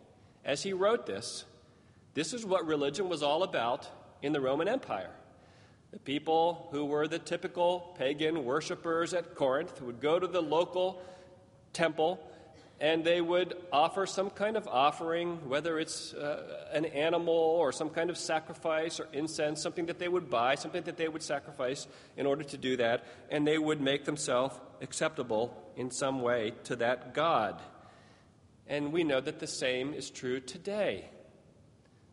as 0.44 0.64
he 0.64 0.72
wrote 0.72 1.06
this, 1.06 1.44
this 2.14 2.32
is 2.32 2.44
what 2.44 2.66
religion 2.66 3.08
was 3.08 3.22
all 3.22 3.44
about 3.44 3.88
in 4.20 4.32
the 4.32 4.40
Roman 4.40 4.66
Empire. 4.66 5.14
The 5.92 6.00
people 6.00 6.66
who 6.72 6.86
were 6.86 7.06
the 7.06 7.20
typical 7.20 7.94
pagan 7.96 8.44
worshippers 8.44 9.14
at 9.14 9.36
Corinth 9.36 9.80
would 9.80 10.00
go 10.00 10.18
to 10.18 10.26
the 10.26 10.42
local 10.42 11.00
temple 11.72 12.18
and 12.80 13.04
they 13.04 13.20
would 13.20 13.54
offer 13.72 14.04
some 14.04 14.30
kind 14.30 14.56
of 14.56 14.66
offering, 14.66 15.48
whether 15.48 15.78
it's 15.78 16.12
uh, 16.12 16.66
an 16.72 16.84
animal 16.86 17.34
or 17.34 17.72
some 17.72 17.88
kind 17.88 18.10
of 18.10 18.18
sacrifice 18.18 18.98
or 18.98 19.08
incense, 19.12 19.62
something 19.62 19.86
that 19.86 19.98
they 19.98 20.08
would 20.08 20.28
buy, 20.28 20.56
something 20.56 20.82
that 20.82 20.96
they 20.96 21.08
would 21.08 21.22
sacrifice 21.22 21.86
in 22.16 22.26
order 22.26 22.42
to 22.42 22.58
do 22.58 22.76
that, 22.76 23.04
and 23.30 23.46
they 23.46 23.58
would 23.58 23.80
make 23.80 24.04
themselves 24.04 24.58
acceptable 24.80 25.56
in 25.76 25.90
some 25.90 26.20
way 26.20 26.52
to 26.64 26.76
that 26.76 27.14
God. 27.14 27.60
And 28.66 28.92
we 28.92 29.04
know 29.04 29.20
that 29.20 29.38
the 29.38 29.46
same 29.46 29.94
is 29.94 30.10
true 30.10 30.40
today. 30.40 31.06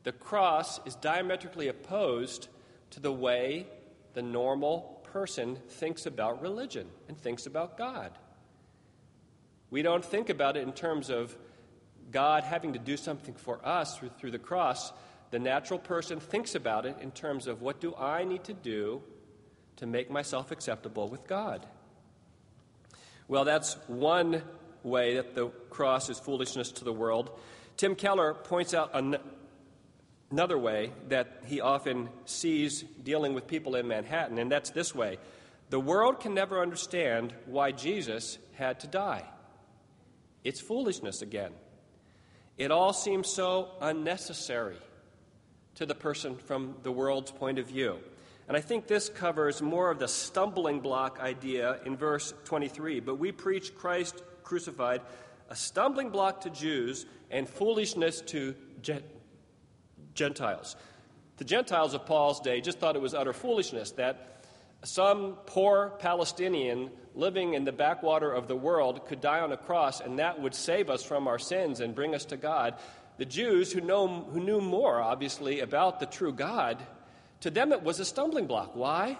The 0.03 0.11
cross 0.11 0.79
is 0.85 0.95
diametrically 0.95 1.69
opposed 1.69 2.47
to 2.91 2.99
the 2.99 3.11
way 3.11 3.67
the 4.13 4.21
normal 4.21 5.01
person 5.03 5.57
thinks 5.69 6.05
about 6.05 6.41
religion 6.41 6.87
and 7.07 7.17
thinks 7.17 7.45
about 7.45 7.77
God. 7.77 8.11
We 9.71 9.81
don't 9.81 10.05
think 10.05 10.29
about 10.29 10.57
it 10.57 10.63
in 10.63 10.73
terms 10.73 11.09
of 11.09 11.35
God 12.11 12.43
having 12.43 12.73
to 12.73 12.79
do 12.79 12.97
something 12.97 13.33
for 13.33 13.65
us 13.65 13.97
through, 13.97 14.09
through 14.19 14.31
the 14.31 14.39
cross. 14.39 14.91
The 15.31 15.39
natural 15.39 15.79
person 15.79 16.19
thinks 16.19 16.55
about 16.55 16.85
it 16.85 16.97
in 17.01 17.11
terms 17.11 17.47
of 17.47 17.61
what 17.61 17.79
do 17.79 17.95
I 17.95 18.25
need 18.25 18.43
to 18.43 18.53
do 18.53 19.01
to 19.77 19.87
make 19.87 20.11
myself 20.11 20.51
acceptable 20.51 21.07
with 21.07 21.25
God? 21.25 21.65
Well, 23.29 23.45
that's 23.45 23.75
one 23.87 24.43
way 24.83 25.15
that 25.15 25.35
the 25.35 25.47
cross 25.69 26.09
is 26.09 26.19
foolishness 26.19 26.71
to 26.73 26.83
the 26.83 26.91
world. 26.91 27.31
Tim 27.77 27.95
Keller 27.95 28.33
points 28.33 28.73
out 28.73 28.91
an- 28.93 29.17
another 30.29 30.57
way 30.57 30.91
that 31.07 31.43
he 31.45 31.61
often 31.61 32.09
sees 32.25 32.81
dealing 32.81 33.33
with 33.33 33.47
people 33.47 33.75
in 33.75 33.87
Manhattan, 33.87 34.37
and 34.37 34.51
that's 34.51 34.71
this 34.71 34.93
way 34.93 35.17
the 35.69 35.79
world 35.79 36.19
can 36.19 36.33
never 36.33 36.61
understand 36.61 37.33
why 37.45 37.71
Jesus 37.71 38.37
had 38.55 38.81
to 38.81 38.87
die. 38.87 39.23
It's 40.43 40.59
foolishness 40.59 41.21
again. 41.21 41.51
It 42.57 42.71
all 42.71 42.93
seems 42.93 43.27
so 43.27 43.69
unnecessary 43.81 44.77
to 45.75 45.85
the 45.85 45.95
person 45.95 46.35
from 46.35 46.75
the 46.83 46.91
world's 46.91 47.31
point 47.31 47.59
of 47.59 47.67
view. 47.67 47.97
And 48.47 48.57
I 48.57 48.61
think 48.61 48.87
this 48.87 49.07
covers 49.07 49.61
more 49.61 49.89
of 49.89 49.99
the 49.99 50.07
stumbling 50.07 50.79
block 50.81 51.19
idea 51.21 51.79
in 51.85 51.95
verse 51.95 52.33
23. 52.45 52.99
But 52.99 53.15
we 53.15 53.31
preach 53.31 53.73
Christ 53.75 54.21
crucified, 54.43 55.01
a 55.49 55.55
stumbling 55.55 56.09
block 56.09 56.41
to 56.41 56.49
Jews 56.49 57.05
and 57.29 57.47
foolishness 57.47 58.21
to 58.27 58.55
Gentiles. 60.13 60.75
The 61.37 61.45
Gentiles 61.45 61.93
of 61.93 62.05
Paul's 62.05 62.41
day 62.41 62.61
just 62.61 62.79
thought 62.79 62.95
it 62.95 63.01
was 63.01 63.13
utter 63.13 63.33
foolishness 63.33 63.91
that 63.91 64.40
some 64.83 65.37
poor 65.45 65.93
Palestinian 65.99 66.89
living 67.13 67.53
in 67.53 67.65
the 67.65 67.71
backwater 67.71 68.31
of 68.31 68.47
the 68.47 68.55
world 68.55 69.05
could 69.05 69.21
die 69.21 69.41
on 69.41 69.51
a 69.51 69.57
cross, 69.57 70.01
and 70.01 70.19
that 70.19 70.41
would 70.41 70.55
save 70.55 70.89
us 70.89 71.03
from 71.03 71.27
our 71.27 71.39
sins 71.39 71.79
and 71.79 71.93
bring 71.93 72.15
us 72.15 72.25
to 72.25 72.37
God. 72.37 72.75
The 73.17 73.25
Jews, 73.25 73.71
who, 73.71 73.81
know, 73.81 74.07
who 74.07 74.39
knew 74.39 74.61
more, 74.61 74.99
obviously, 74.99 75.59
about 75.59 75.99
the 75.99 76.05
true 76.05 76.33
God, 76.33 76.81
to 77.41 77.49
them 77.49 77.71
it 77.73 77.83
was 77.83 77.99
a 77.99 78.05
stumbling 78.05 78.47
block. 78.47 78.75
Why? 78.75 79.17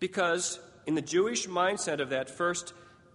Because 0.00 0.58
in 0.86 0.94
the 0.94 1.02
Jewish 1.02 1.46
mindset 1.46 2.00
of 2.00 2.10
that 2.10 2.28
first 2.28 2.72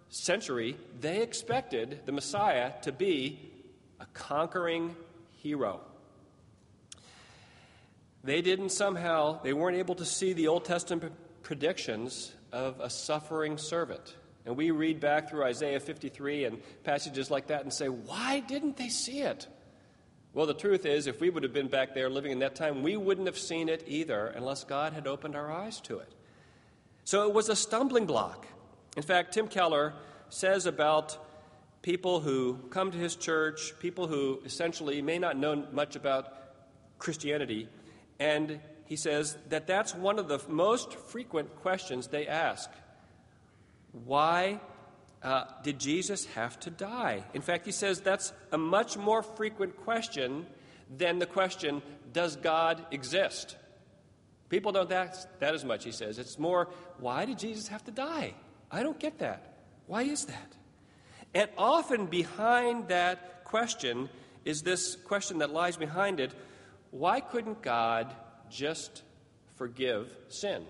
century, 0.10 0.78
they 1.02 1.22
expected 1.22 2.02
the 2.06 2.12
Messiah 2.12 2.72
to 2.84 2.92
be 2.92 3.40
a 4.00 4.06
conquering 4.14 4.96
hero. 5.42 5.82
They 8.24 8.42
didn't 8.42 8.70
somehow, 8.70 9.42
they 9.42 9.54
weren't 9.54 9.78
able 9.78 9.96
to 9.96 10.06
see 10.06 10.34
the 10.34 10.48
Old 10.48 10.66
Testament 10.66 11.14
predictions 11.48 12.34
of 12.52 12.78
a 12.82 12.90
suffering 12.90 13.58
servant. 13.58 14.18
And 14.46 14.58
we 14.58 14.72
read 14.72 15.00
back 15.00 15.30
through 15.30 15.46
Isaiah 15.46 15.80
53 15.80 16.44
and 16.44 16.62
passages 16.84 17.32
like 17.32 17.48
that 17.48 17.62
and 17.62 17.74
say, 17.74 17.88
why 17.88 18.42
didn't 18.42 18.76
they 18.76 18.90
see 18.90 19.22
it? 19.22 19.48
Well, 20.34 20.46
the 20.46 20.54
truth 20.54 20.86
is, 20.86 21.08
if 21.08 21.22
we 21.22 21.30
would 21.30 21.44
have 21.44 21.54
been 21.54 21.70
back 21.70 21.94
there 21.94 22.10
living 22.10 22.34
in 22.34 22.40
that 22.40 22.56
time, 22.56 22.84
we 22.84 22.98
wouldn't 22.98 23.28
have 23.28 23.38
seen 23.38 23.70
it 23.70 23.86
either 23.88 24.28
unless 24.36 24.66
God 24.66 24.92
had 24.92 25.08
opened 25.08 25.38
our 25.38 25.50
eyes 25.50 25.80
to 25.82 26.00
it. 26.00 26.14
So 27.06 27.26
it 27.30 27.34
was 27.34 27.48
a 27.48 27.56
stumbling 27.56 28.08
block. 28.08 28.46
In 28.98 29.04
fact, 29.04 29.34
Tim 29.34 29.48
Keller 29.48 29.94
says 30.28 30.66
about 30.66 31.18
people 31.82 32.20
who 32.20 32.58
come 32.72 32.92
to 32.92 32.98
his 32.98 33.16
church, 33.16 33.72
people 33.80 34.08
who 34.08 34.42
essentially 34.44 35.02
may 35.02 35.18
not 35.18 35.38
know 35.38 35.66
much 35.72 35.96
about 35.96 36.28
Christianity, 37.00 37.70
and 38.20 38.60
he 38.88 38.96
says 38.96 39.38
that 39.50 39.68
that's 39.68 39.94
one 39.94 40.18
of 40.18 40.28
the 40.28 40.42
most 40.48 40.94
frequent 40.94 41.56
questions 41.58 42.08
they 42.08 42.26
ask. 42.26 42.70
Why 43.92 44.62
uh, 45.22 45.44
did 45.62 45.78
Jesus 45.80 46.26
have 46.28 46.60
to 46.62 46.70
die? 46.70 47.24
In 47.34 47.42
fact, 47.42 47.66
he 47.66 47.72
says 47.72 48.00
that's 48.00 48.32
a 48.52 48.58
much 48.58 48.98
more 48.98 49.22
frequent 49.22 49.76
question 49.78 50.48
than 50.96 51.20
the 51.20 51.26
question, 51.26 51.82
Does 52.14 52.38
God 52.38 52.86
exist? 52.92 53.58
People 54.48 54.72
don't 54.72 54.92
ask 54.92 55.28
that 55.40 55.54
as 55.54 55.66
much, 55.66 55.84
he 55.84 55.92
says. 55.92 56.18
It's 56.18 56.40
more, 56.40 56.70
Why 57.00 57.26
did 57.26 57.40
Jesus 57.40 57.68
have 57.68 57.84
to 57.86 57.92
die? 57.92 58.36
I 58.72 58.84
don't 58.84 59.00
get 59.00 59.20
that. 59.20 59.58
Why 59.88 60.04
is 60.04 60.26
that? 60.26 60.54
And 61.34 61.50
often 61.58 62.06
behind 62.06 62.88
that 62.88 63.44
question 63.44 64.10
is 64.46 64.62
this 64.62 64.96
question 64.96 65.40
that 65.40 65.52
lies 65.52 65.76
behind 65.76 66.22
it 66.22 66.34
why 66.92 67.20
couldn't 67.20 67.62
God 67.62 68.16
just 68.50 69.04
forgive 69.56 70.16
sin. 70.30 70.66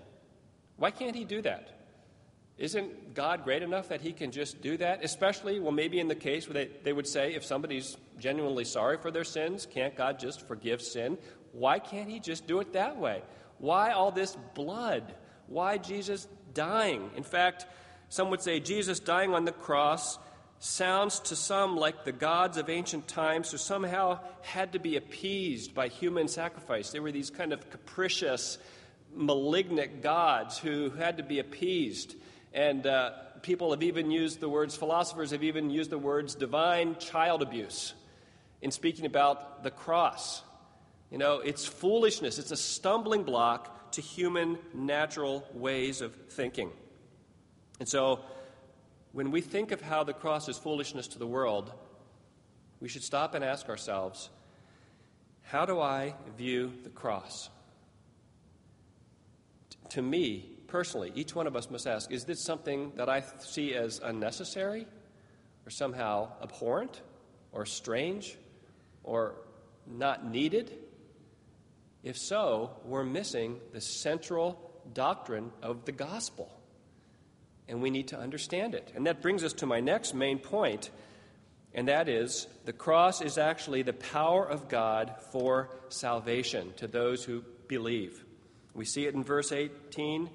Why 0.76 0.90
can't 0.90 1.16
he 1.16 1.24
do 1.24 1.42
that? 1.42 1.78
Isn't 2.56 3.14
God 3.14 3.44
great 3.44 3.62
enough 3.62 3.88
that 3.88 4.00
he 4.00 4.12
can 4.12 4.32
just 4.32 4.60
do 4.60 4.76
that? 4.78 5.04
Especially, 5.04 5.60
well, 5.60 5.70
maybe 5.70 6.00
in 6.00 6.08
the 6.08 6.16
case 6.16 6.48
where 6.48 6.54
they, 6.54 6.70
they 6.82 6.92
would 6.92 7.06
say 7.06 7.34
if 7.34 7.44
somebody's 7.44 7.96
genuinely 8.18 8.64
sorry 8.64 8.98
for 8.98 9.12
their 9.12 9.24
sins, 9.24 9.66
can't 9.66 9.94
God 9.94 10.18
just 10.18 10.46
forgive 10.46 10.82
sin? 10.82 11.18
Why 11.52 11.78
can't 11.78 12.08
he 12.08 12.18
just 12.18 12.46
do 12.48 12.58
it 12.58 12.72
that 12.72 12.96
way? 12.96 13.22
Why 13.58 13.92
all 13.92 14.10
this 14.10 14.36
blood? 14.54 15.14
Why 15.46 15.78
Jesus 15.78 16.26
dying? 16.52 17.10
In 17.16 17.22
fact, 17.22 17.66
some 18.08 18.30
would 18.30 18.42
say 18.42 18.58
Jesus 18.58 18.98
dying 18.98 19.34
on 19.34 19.44
the 19.44 19.52
cross 19.52 20.18
sounds 20.60 21.20
to 21.20 21.36
some 21.36 21.76
like 21.76 22.04
the 22.04 22.12
gods 22.12 22.56
of 22.56 22.68
ancient 22.68 23.06
times 23.06 23.50
who 23.50 23.58
somehow 23.58 24.18
had 24.42 24.72
to 24.72 24.78
be 24.78 24.96
appeased 24.96 25.74
by 25.74 25.88
human 25.88 26.28
sacrifice. 26.28 26.90
They 26.90 27.00
were 27.00 27.12
these 27.12 27.30
kind 27.30 27.52
of 27.52 27.70
capricious, 27.70 28.58
malignant 29.14 30.02
gods 30.02 30.58
who 30.58 30.90
had 30.90 31.18
to 31.18 31.22
be 31.22 31.38
appeased. 31.38 32.16
And 32.52 32.86
uh, 32.86 33.10
people 33.42 33.70
have 33.70 33.82
even 33.82 34.10
used 34.10 34.40
the 34.40 34.48
words, 34.48 34.76
philosophers 34.76 35.30
have 35.30 35.44
even 35.44 35.70
used 35.70 35.90
the 35.90 35.98
words 35.98 36.34
divine 36.34 36.96
child 36.96 37.42
abuse 37.42 37.94
in 38.60 38.70
speaking 38.70 39.06
about 39.06 39.62
the 39.62 39.70
cross. 39.70 40.42
You 41.10 41.18
know, 41.18 41.38
it's 41.38 41.66
foolishness, 41.66 42.38
it's 42.38 42.50
a 42.50 42.56
stumbling 42.56 43.22
block 43.22 43.92
to 43.92 44.00
human 44.00 44.58
natural 44.74 45.46
ways 45.54 46.00
of 46.00 46.14
thinking. 46.30 46.70
And 47.80 47.88
so, 47.88 48.20
when 49.18 49.32
we 49.32 49.40
think 49.40 49.72
of 49.72 49.80
how 49.80 50.04
the 50.04 50.12
cross 50.12 50.48
is 50.48 50.56
foolishness 50.56 51.08
to 51.08 51.18
the 51.18 51.26
world, 51.26 51.72
we 52.78 52.88
should 52.88 53.02
stop 53.02 53.34
and 53.34 53.44
ask 53.44 53.68
ourselves 53.68 54.30
How 55.42 55.66
do 55.66 55.80
I 55.80 56.14
view 56.36 56.72
the 56.84 56.90
cross? 56.90 57.50
T- 59.70 59.76
to 59.88 60.02
me, 60.02 60.48
personally, 60.68 61.10
each 61.16 61.34
one 61.34 61.48
of 61.48 61.56
us 61.56 61.68
must 61.68 61.88
ask 61.88 62.12
is 62.12 62.26
this 62.26 62.40
something 62.40 62.92
that 62.94 63.08
I 63.08 63.24
see 63.40 63.74
as 63.74 63.98
unnecessary 63.98 64.86
or 65.66 65.70
somehow 65.70 66.28
abhorrent 66.40 67.02
or 67.50 67.66
strange 67.66 68.38
or 69.02 69.34
not 69.84 70.30
needed? 70.30 70.78
If 72.04 72.16
so, 72.16 72.70
we're 72.84 73.02
missing 73.02 73.58
the 73.72 73.80
central 73.80 74.70
doctrine 74.94 75.50
of 75.60 75.86
the 75.86 75.92
gospel. 75.92 76.57
And 77.68 77.82
we 77.82 77.90
need 77.90 78.08
to 78.08 78.18
understand 78.18 78.74
it. 78.74 78.92
And 78.94 79.06
that 79.06 79.20
brings 79.20 79.44
us 79.44 79.52
to 79.54 79.66
my 79.66 79.80
next 79.80 80.14
main 80.14 80.38
point, 80.38 80.90
and 81.74 81.88
that 81.88 82.08
is 82.08 82.46
the 82.64 82.72
cross 82.72 83.20
is 83.20 83.36
actually 83.36 83.82
the 83.82 83.92
power 83.92 84.44
of 84.44 84.68
God 84.68 85.14
for 85.32 85.68
salvation 85.90 86.72
to 86.76 86.86
those 86.86 87.24
who 87.24 87.44
believe. 87.66 88.24
We 88.74 88.84
see 88.84 89.06
it 89.06 89.14
in 89.14 89.22
verse 89.22 89.52
18. 89.52 90.30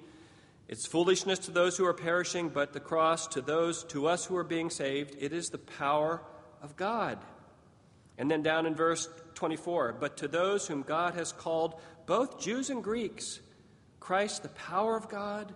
It's 0.67 0.85
foolishness 0.85 1.39
to 1.39 1.51
those 1.51 1.77
who 1.77 1.85
are 1.85 1.93
perishing, 1.93 2.49
but 2.49 2.73
the 2.73 2.79
cross 2.79 3.27
to 3.29 3.41
those 3.41 3.83
to 3.85 4.07
us 4.07 4.25
who 4.25 4.37
are 4.37 4.43
being 4.43 4.69
saved, 4.69 5.15
it 5.19 5.33
is 5.33 5.49
the 5.49 5.57
power 5.57 6.21
of 6.61 6.75
God. 6.75 7.19
And 8.17 8.29
then 8.29 8.43
down 8.43 8.65
in 8.65 8.75
verse 8.75 9.09
24, 9.33 9.97
but 9.99 10.17
to 10.17 10.27
those 10.27 10.67
whom 10.67 10.83
God 10.83 11.15
has 11.15 11.31
called, 11.31 11.79
both 12.05 12.39
Jews 12.39 12.69
and 12.69 12.83
Greeks, 12.83 13.39
Christ 13.99 14.43
the 14.43 14.49
power 14.49 14.95
of 14.95 15.09
God 15.09 15.53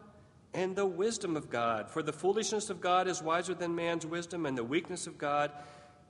and 0.53 0.75
the 0.75 0.85
wisdom 0.85 1.35
of 1.35 1.49
God. 1.49 1.89
For 1.89 2.01
the 2.01 2.13
foolishness 2.13 2.69
of 2.69 2.81
God 2.81 3.07
is 3.07 3.21
wiser 3.21 3.53
than 3.53 3.75
man's 3.75 4.05
wisdom, 4.05 4.45
and 4.45 4.57
the 4.57 4.63
weakness 4.63 5.07
of 5.07 5.17
God 5.17 5.51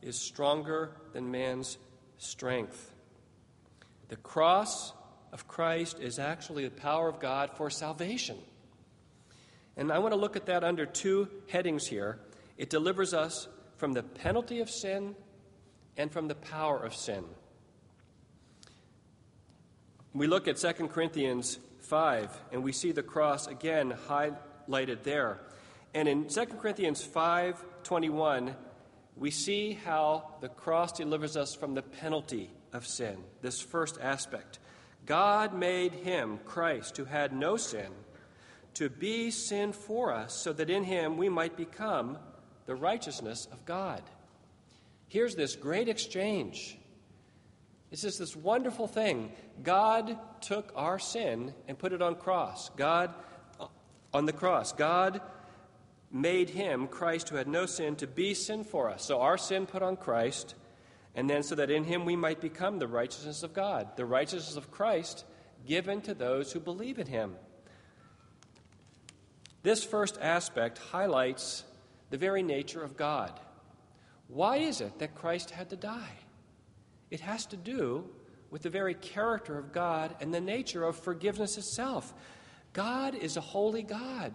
is 0.02 0.20
stronger 0.20 0.92
than 1.14 1.32
man's 1.32 1.78
strength. 2.18 2.94
The 4.10 4.16
cross 4.16 4.94
of 5.34 5.48
Christ 5.48 6.00
is 6.00 6.20
actually 6.20 6.66
the 6.66 6.72
power 6.72 7.10
of 7.10 7.20
God 7.20 7.52
for 7.56 7.70
salvation. 7.70 8.38
And 9.76 9.92
I 9.92 10.00
want 10.00 10.14
to 10.14 10.20
look 10.20 10.36
at 10.36 10.46
that 10.48 10.64
under 10.64 10.86
two 10.86 11.28
headings 11.50 11.86
here. 11.86 12.20
It 12.58 12.70
delivers 12.70 13.14
us 13.14 13.48
from 13.78 13.94
the 13.94 14.04
penalty 14.04 14.60
of 14.60 14.70
sin 14.70 15.16
and 15.98 16.12
from 16.12 16.28
the 16.28 16.36
power 16.36 16.78
of 16.78 16.96
sin. 16.96 17.24
We 20.14 20.26
look 20.26 20.48
at 20.48 20.58
2 20.58 20.88
Corinthians 20.88 21.60
5 21.88 22.42
and 22.52 22.64
we 22.64 22.72
see 22.72 22.92
the 22.92 23.04
cross 23.04 23.48
again 23.48 23.94
highlighted 24.08 25.04
there. 25.04 25.40
And 25.94 26.08
in 26.08 26.30
2 26.30 26.60
Corinthians 26.60 27.02
5:21, 27.02 28.56
we 29.16 29.32
see 29.32 29.74
how 29.74 30.36
the 30.42 30.50
cross 30.50 30.92
delivers 30.92 31.36
us 31.36 31.56
from 31.56 31.74
the 31.74 31.82
penalty 31.82 32.52
of 32.74 32.86
sin. 32.86 33.24
This 33.42 33.62
first 33.62 33.98
aspect. 34.00 34.60
God 35.06 35.54
made 35.54 35.94
him, 35.94 36.40
Christ, 36.46 36.98
who 36.98 37.06
had 37.06 37.32
no 37.34 37.56
sin, 37.56 37.92
to 38.74 38.90
be 38.90 39.32
sin 39.32 39.72
for 39.72 40.14
us, 40.14 40.34
so 40.34 40.54
that 40.54 40.70
in 40.70 40.84
him 40.84 41.18
we 41.18 41.30
might 41.30 41.56
become 41.56 42.18
the 42.66 42.76
righteousness 42.76 43.48
of 43.52 43.66
God. 43.66 44.04
Here's 45.08 45.36
this 45.36 45.56
great 45.56 45.88
exchange. 45.88 46.78
This 47.90 48.04
is 48.04 48.18
this 48.18 48.36
wonderful 48.36 48.88
thing. 48.88 49.32
God 49.64 50.18
took 50.42 50.72
our 50.76 51.00
sin 51.00 51.54
and 51.68 51.80
put 51.80 51.94
it 51.94 52.02
on 52.02 52.16
cross. 52.16 52.70
God 52.70 53.14
on 54.14 54.26
the 54.26 54.34
cross. 54.34 54.74
God 54.74 55.22
made 56.12 56.50
him, 56.50 56.88
Christ, 56.88 57.30
who 57.30 57.36
had 57.36 57.48
no 57.48 57.66
sin, 57.66 57.96
to 57.98 58.08
be 58.08 58.34
sin 58.34 58.64
for 58.64 58.90
us. 58.90 59.04
So 59.06 59.22
our 59.22 59.38
sin 59.38 59.66
put 59.66 59.84
on 59.84 59.98
Christ, 59.98 60.56
and 61.16 61.30
then 61.30 61.44
so 61.44 61.56
that 61.56 61.72
in 61.72 61.84
him 61.84 62.06
we 62.06 62.16
might 62.16 62.42
become 62.42 62.80
the 62.80 62.88
righteousness 62.88 63.44
of 63.44 63.54
God, 63.54 63.96
the 63.96 64.06
righteousness 64.06 64.56
of 64.58 64.72
Christ 64.72 65.26
given 65.66 66.02
to 66.02 66.14
those 66.14 66.52
who 66.52 66.60
believe 66.60 67.00
in 67.00 67.08
him. 67.08 67.36
This 69.64 69.84
first 69.84 70.18
aspect 70.22 70.78
highlights 70.78 71.64
the 72.10 72.18
very 72.18 72.42
nature 72.44 72.84
of 72.84 72.96
God. 72.96 73.38
Why 74.30 74.58
is 74.58 74.82
it 74.82 75.00
that 75.00 75.16
Christ 75.16 75.52
had 75.52 75.70
to 75.72 75.76
die? 75.76 76.16
It 77.10 77.22
has 77.22 77.46
to 77.48 77.58
do 77.58 78.06
with 78.50 78.62
the 78.62 78.70
very 78.70 78.94
character 78.94 79.58
of 79.58 79.72
God 79.72 80.16
and 80.20 80.34
the 80.34 80.42
nature 80.42 80.84
of 80.84 80.98
forgiveness 80.98 81.58
itself. 81.58 82.14
God 82.74 83.16
is 83.16 83.38
a 83.38 83.42
holy 83.42 83.84
God, 83.84 84.34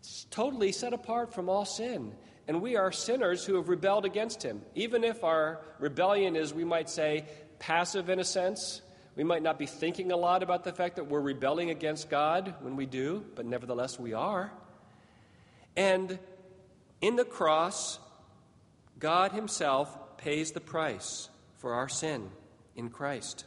it's 0.00 0.26
totally 0.30 0.72
set 0.72 0.92
apart 0.92 1.32
from 1.34 1.48
all 1.48 1.64
sin. 1.64 2.12
And 2.48 2.60
we 2.62 2.74
are 2.74 2.90
sinners 2.90 3.44
who 3.44 3.54
have 3.56 3.68
rebelled 3.68 4.04
against 4.04 4.42
him. 4.42 4.62
Even 4.74 5.04
if 5.04 5.22
our 5.22 5.60
rebellion 5.78 6.34
is, 6.34 6.52
we 6.52 6.64
might 6.64 6.90
say, 6.90 7.26
passive 7.60 8.08
in 8.10 8.18
a 8.18 8.24
sense, 8.24 8.82
we 9.14 9.22
might 9.22 9.42
not 9.42 9.56
be 9.56 9.66
thinking 9.66 10.10
a 10.10 10.16
lot 10.16 10.42
about 10.42 10.64
the 10.64 10.72
fact 10.72 10.96
that 10.96 11.04
we're 11.04 11.20
rebelling 11.20 11.70
against 11.70 12.10
God 12.10 12.54
when 12.60 12.74
we 12.74 12.86
do, 12.86 13.24
but 13.36 13.46
nevertheless 13.46 14.00
we 14.00 14.14
are. 14.14 14.50
And 15.76 16.18
in 17.00 17.14
the 17.14 17.24
cross, 17.24 18.00
God 18.98 19.30
Himself 19.30 20.16
pays 20.16 20.50
the 20.50 20.60
price 20.60 21.28
for 21.60 21.74
our 21.74 21.88
sin 21.88 22.30
in 22.74 22.88
Christ. 22.88 23.44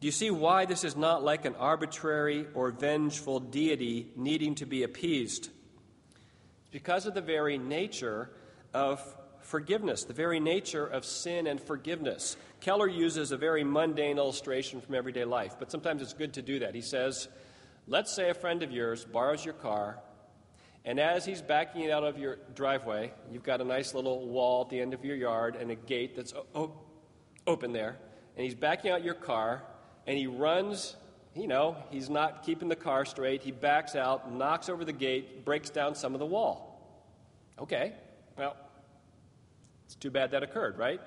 Do 0.00 0.06
you 0.06 0.12
see 0.12 0.30
why 0.30 0.66
this 0.66 0.84
is 0.84 0.96
not 0.96 1.22
like 1.22 1.44
an 1.44 1.54
arbitrary 1.56 2.46
or 2.54 2.70
vengeful 2.70 3.40
deity 3.40 4.08
needing 4.16 4.54
to 4.56 4.66
be 4.66 4.82
appeased? 4.82 5.50
It's 6.60 6.70
because 6.70 7.06
of 7.06 7.14
the 7.14 7.20
very 7.20 7.58
nature 7.58 8.30
of 8.72 9.02
forgiveness, 9.40 10.04
the 10.04 10.14
very 10.14 10.38
nature 10.38 10.86
of 10.86 11.04
sin 11.04 11.46
and 11.46 11.60
forgiveness. 11.60 12.36
Keller 12.60 12.88
uses 12.88 13.32
a 13.32 13.36
very 13.36 13.64
mundane 13.64 14.18
illustration 14.18 14.80
from 14.80 14.94
everyday 14.94 15.24
life, 15.24 15.56
but 15.58 15.70
sometimes 15.70 16.02
it's 16.02 16.12
good 16.12 16.34
to 16.34 16.42
do 16.42 16.60
that. 16.60 16.74
He 16.74 16.82
says, 16.82 17.28
Let's 17.86 18.14
say 18.14 18.30
a 18.30 18.34
friend 18.34 18.62
of 18.62 18.70
yours 18.70 19.04
borrows 19.04 19.44
your 19.44 19.54
car, 19.54 19.98
and 20.84 20.98
as 20.98 21.24
he's 21.24 21.42
backing 21.42 21.82
it 21.82 21.90
out 21.90 22.04
of 22.04 22.18
your 22.18 22.38
driveway, 22.54 23.12
you've 23.30 23.42
got 23.42 23.60
a 23.60 23.64
nice 23.64 23.94
little 23.94 24.26
wall 24.26 24.62
at 24.62 24.70
the 24.70 24.80
end 24.80 24.94
of 24.94 25.04
your 25.04 25.16
yard 25.16 25.56
and 25.56 25.70
a 25.70 25.74
gate 25.74 26.16
that's 26.16 26.32
open 27.46 27.72
there, 27.72 27.98
and 28.36 28.44
he's 28.44 28.54
backing 28.54 28.90
out 28.90 29.04
your 29.04 29.14
car, 29.14 29.62
and 30.06 30.16
he 30.16 30.26
runs. 30.26 30.96
You 31.32 31.46
know, 31.46 31.76
he's 31.90 32.10
not 32.10 32.42
keeping 32.42 32.68
the 32.68 32.74
car 32.74 33.04
straight. 33.04 33.42
He 33.42 33.52
backs 33.52 33.94
out, 33.94 34.32
knocks 34.32 34.68
over 34.68 34.84
the 34.84 34.92
gate, 34.92 35.44
breaks 35.44 35.70
down 35.70 35.94
some 35.94 36.12
of 36.12 36.18
the 36.18 36.26
wall. 36.26 36.66
Okay, 37.56 37.92
well, 38.36 38.56
it's 39.84 39.94
too 39.94 40.10
bad 40.10 40.32
that 40.32 40.42
occurred, 40.42 40.76
right? 40.76 41.00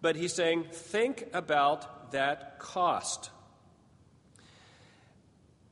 But 0.00 0.16
he's 0.16 0.32
saying, 0.32 0.68
think 0.72 1.26
about 1.34 2.12
that 2.12 2.58
cost. 2.58 3.30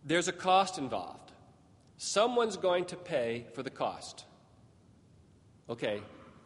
There's 0.05 0.29
a 0.29 0.33
cost 0.33 0.77
involved. 0.77 1.30
Someone's 2.03 2.57
going 2.57 2.87
to 2.87 2.97
pay 2.97 3.45
for 3.53 3.63
the 3.63 3.69
cost. 3.69 4.25
Okay, 5.69 6.01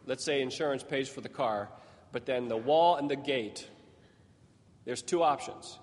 let's 0.05 0.25
say 0.25 0.41
insurance 0.41 0.83
pays 0.83 1.07
for 1.07 1.21
the 1.21 1.29
car, 1.29 1.69
but 2.11 2.25
then 2.25 2.49
the 2.49 2.57
wall 2.57 2.97
and 2.97 3.09
the 3.09 3.15
gate, 3.15 3.65
there's 4.83 5.01
two 5.01 5.23
options. 5.23 5.79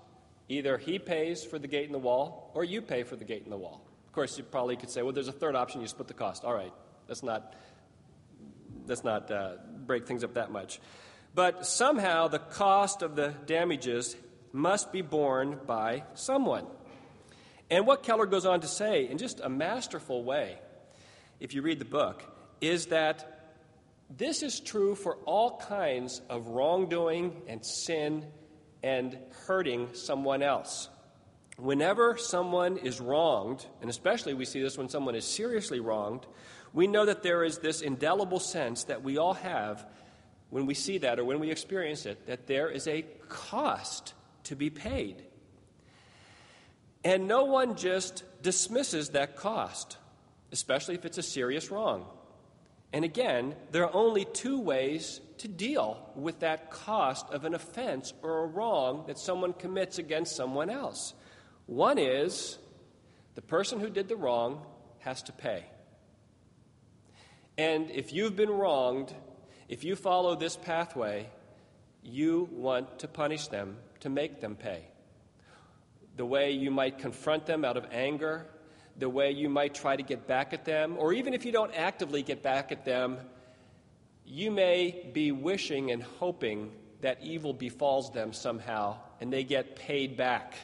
Either 0.47 0.77
he 0.77 0.99
pays 0.99 1.43
for 1.43 1.57
the 1.57 1.67
gate 1.67 1.85
and 1.85 1.93
the 1.95 1.97
wall, 1.97 2.51
or 2.53 2.63
you 2.63 2.83
pay 2.83 3.01
for 3.01 3.15
the 3.15 3.25
gate 3.25 3.45
and 3.45 3.51
the 3.51 3.57
wall. 3.57 3.83
Of 4.05 4.13
course, 4.13 4.37
you 4.37 4.43
probably 4.43 4.75
could 4.75 4.91
say, 4.91 5.01
well, 5.01 5.11
there's 5.11 5.27
a 5.27 5.31
third 5.31 5.55
option, 5.55 5.81
you 5.81 5.87
split 5.87 6.07
the 6.07 6.13
cost. 6.13 6.45
All 6.45 6.53
right, 6.53 6.71
let's 7.07 7.23
not, 7.23 7.55
let's 8.85 9.03
not 9.03 9.31
uh, 9.31 9.53
break 9.87 10.05
things 10.05 10.23
up 10.23 10.35
that 10.35 10.51
much. 10.51 10.79
But 11.33 11.65
somehow 11.65 12.27
the 12.27 12.37
cost 12.37 13.01
of 13.01 13.15
the 13.15 13.33
damages 13.47 14.15
must 14.51 14.91
be 14.91 15.01
borne 15.01 15.57
by 15.65 16.03
someone. 16.13 16.67
And 17.69 17.87
what 17.87 18.03
Keller 18.03 18.25
goes 18.25 18.45
on 18.45 18.61
to 18.61 18.67
say, 18.67 19.07
in 19.07 19.17
just 19.17 19.39
a 19.39 19.49
masterful 19.49 20.23
way, 20.23 20.57
if 21.39 21.53
you 21.53 21.61
read 21.61 21.79
the 21.79 21.85
book, 21.85 22.23
is 22.61 22.87
that 22.87 23.51
this 24.09 24.43
is 24.43 24.59
true 24.59 24.95
for 24.95 25.15
all 25.25 25.57
kinds 25.57 26.21
of 26.29 26.47
wrongdoing 26.47 27.41
and 27.47 27.65
sin 27.65 28.25
and 28.83 29.17
hurting 29.47 29.89
someone 29.93 30.43
else. 30.43 30.89
Whenever 31.57 32.17
someone 32.17 32.77
is 32.77 32.99
wronged, 32.99 33.65
and 33.81 33.89
especially 33.89 34.33
we 34.33 34.45
see 34.45 34.61
this 34.61 34.77
when 34.77 34.89
someone 34.89 35.15
is 35.15 35.25
seriously 35.25 35.79
wronged, 35.79 36.25
we 36.73 36.87
know 36.87 37.05
that 37.05 37.23
there 37.23 37.43
is 37.43 37.59
this 37.59 37.81
indelible 37.81 38.39
sense 38.39 38.85
that 38.85 39.03
we 39.03 39.17
all 39.17 39.33
have 39.33 39.85
when 40.49 40.65
we 40.65 40.73
see 40.73 40.99
that 40.99 41.19
or 41.19 41.25
when 41.25 41.39
we 41.39 41.49
experience 41.49 42.05
it, 42.05 42.27
that 42.27 42.47
there 42.47 42.69
is 42.69 42.87
a 42.87 43.03
cost 43.29 44.13
to 44.43 44.55
be 44.55 44.69
paid. 44.69 45.23
And 47.03 47.27
no 47.27 47.43
one 47.45 47.75
just 47.75 48.23
dismisses 48.41 49.09
that 49.09 49.35
cost, 49.35 49.97
especially 50.51 50.95
if 50.95 51.05
it's 51.05 51.17
a 51.17 51.23
serious 51.23 51.69
wrong. 51.69 52.05
And 52.93 53.03
again, 53.03 53.55
there 53.71 53.83
are 53.83 53.93
only 53.93 54.25
two 54.25 54.59
ways 54.59 55.19
to 55.39 55.47
deal 55.47 56.11
with 56.15 56.39
that 56.39 56.69
cost 56.69 57.27
of 57.31 57.43
an 57.43 57.55
offense 57.55 58.13
or 58.21 58.43
a 58.43 58.47
wrong 58.47 59.05
that 59.07 59.17
someone 59.17 59.53
commits 59.53 59.97
against 59.97 60.35
someone 60.35 60.69
else. 60.69 61.13
One 61.65 61.97
is 61.97 62.57
the 63.35 63.41
person 63.41 63.79
who 63.79 63.89
did 63.89 64.07
the 64.07 64.15
wrong 64.15 64.61
has 64.99 65.23
to 65.23 65.31
pay. 65.31 65.65
And 67.57 67.89
if 67.91 68.13
you've 68.13 68.35
been 68.35 68.49
wronged, 68.49 69.13
if 69.67 69.83
you 69.83 69.95
follow 69.95 70.35
this 70.35 70.55
pathway, 70.55 71.29
you 72.03 72.47
want 72.51 72.99
to 72.99 73.07
punish 73.07 73.47
them 73.47 73.77
to 74.01 74.09
make 74.09 74.39
them 74.39 74.55
pay. 74.55 74.85
The 76.15 76.25
way 76.25 76.51
you 76.51 76.71
might 76.71 76.99
confront 76.99 77.45
them 77.45 77.65
out 77.65 77.77
of 77.77 77.85
anger, 77.91 78.45
the 78.97 79.09
way 79.09 79.31
you 79.31 79.49
might 79.49 79.73
try 79.73 79.95
to 79.95 80.03
get 80.03 80.27
back 80.27 80.53
at 80.53 80.65
them, 80.65 80.95
or 80.97 81.13
even 81.13 81.33
if 81.33 81.45
you 81.45 81.51
don't 81.51 81.73
actively 81.73 82.21
get 82.21 82.43
back 82.43 82.71
at 82.71 82.85
them, 82.85 83.17
you 84.25 84.51
may 84.51 85.09
be 85.13 85.31
wishing 85.31 85.91
and 85.91 86.03
hoping 86.03 86.71
that 87.01 87.17
evil 87.21 87.53
befalls 87.53 88.11
them 88.11 88.31
somehow 88.31 88.95
and 89.19 89.31
they 89.31 89.43
get 89.43 89.75
paid 89.75 90.15
back. 90.15 90.55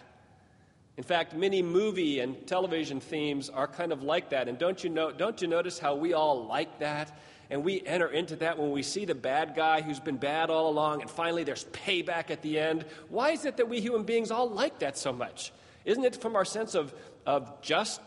In 0.97 1.03
fact, 1.03 1.33
many 1.33 1.61
movie 1.61 2.19
and 2.19 2.45
television 2.45 2.99
themes 2.99 3.49
are 3.49 3.67
kind 3.67 3.91
of 3.91 4.03
like 4.03 4.29
that. 4.31 4.47
And 4.47 4.57
don't 4.57 4.83
you, 4.83 4.89
know, 4.89 5.11
don't 5.11 5.41
you 5.41 5.47
notice 5.47 5.79
how 5.79 5.95
we 5.95 6.13
all 6.13 6.45
like 6.45 6.79
that? 6.79 7.17
And 7.49 7.63
we 7.63 7.81
enter 7.83 8.07
into 8.07 8.35
that 8.37 8.59
when 8.59 8.71
we 8.71 8.83
see 8.83 9.05
the 9.05 9.15
bad 9.15 9.55
guy 9.55 9.81
who's 9.81 9.99
been 9.99 10.17
bad 10.17 10.49
all 10.49 10.69
along, 10.69 11.01
and 11.01 11.09
finally 11.09 11.43
there's 11.43 11.65
payback 11.65 12.29
at 12.29 12.43
the 12.43 12.59
end. 12.59 12.85
Why 13.09 13.31
is 13.31 13.45
it 13.45 13.57
that 13.57 13.67
we 13.67 13.81
human 13.81 14.03
beings 14.03 14.29
all 14.29 14.49
like 14.49 14.79
that 14.79 14.97
so 14.97 15.11
much? 15.11 15.51
Isn't 15.83 16.03
it 16.03 16.21
from 16.21 16.35
our 16.35 16.45
sense 16.45 16.75
of, 16.75 16.93
of 17.25 17.61
just, 17.61 18.01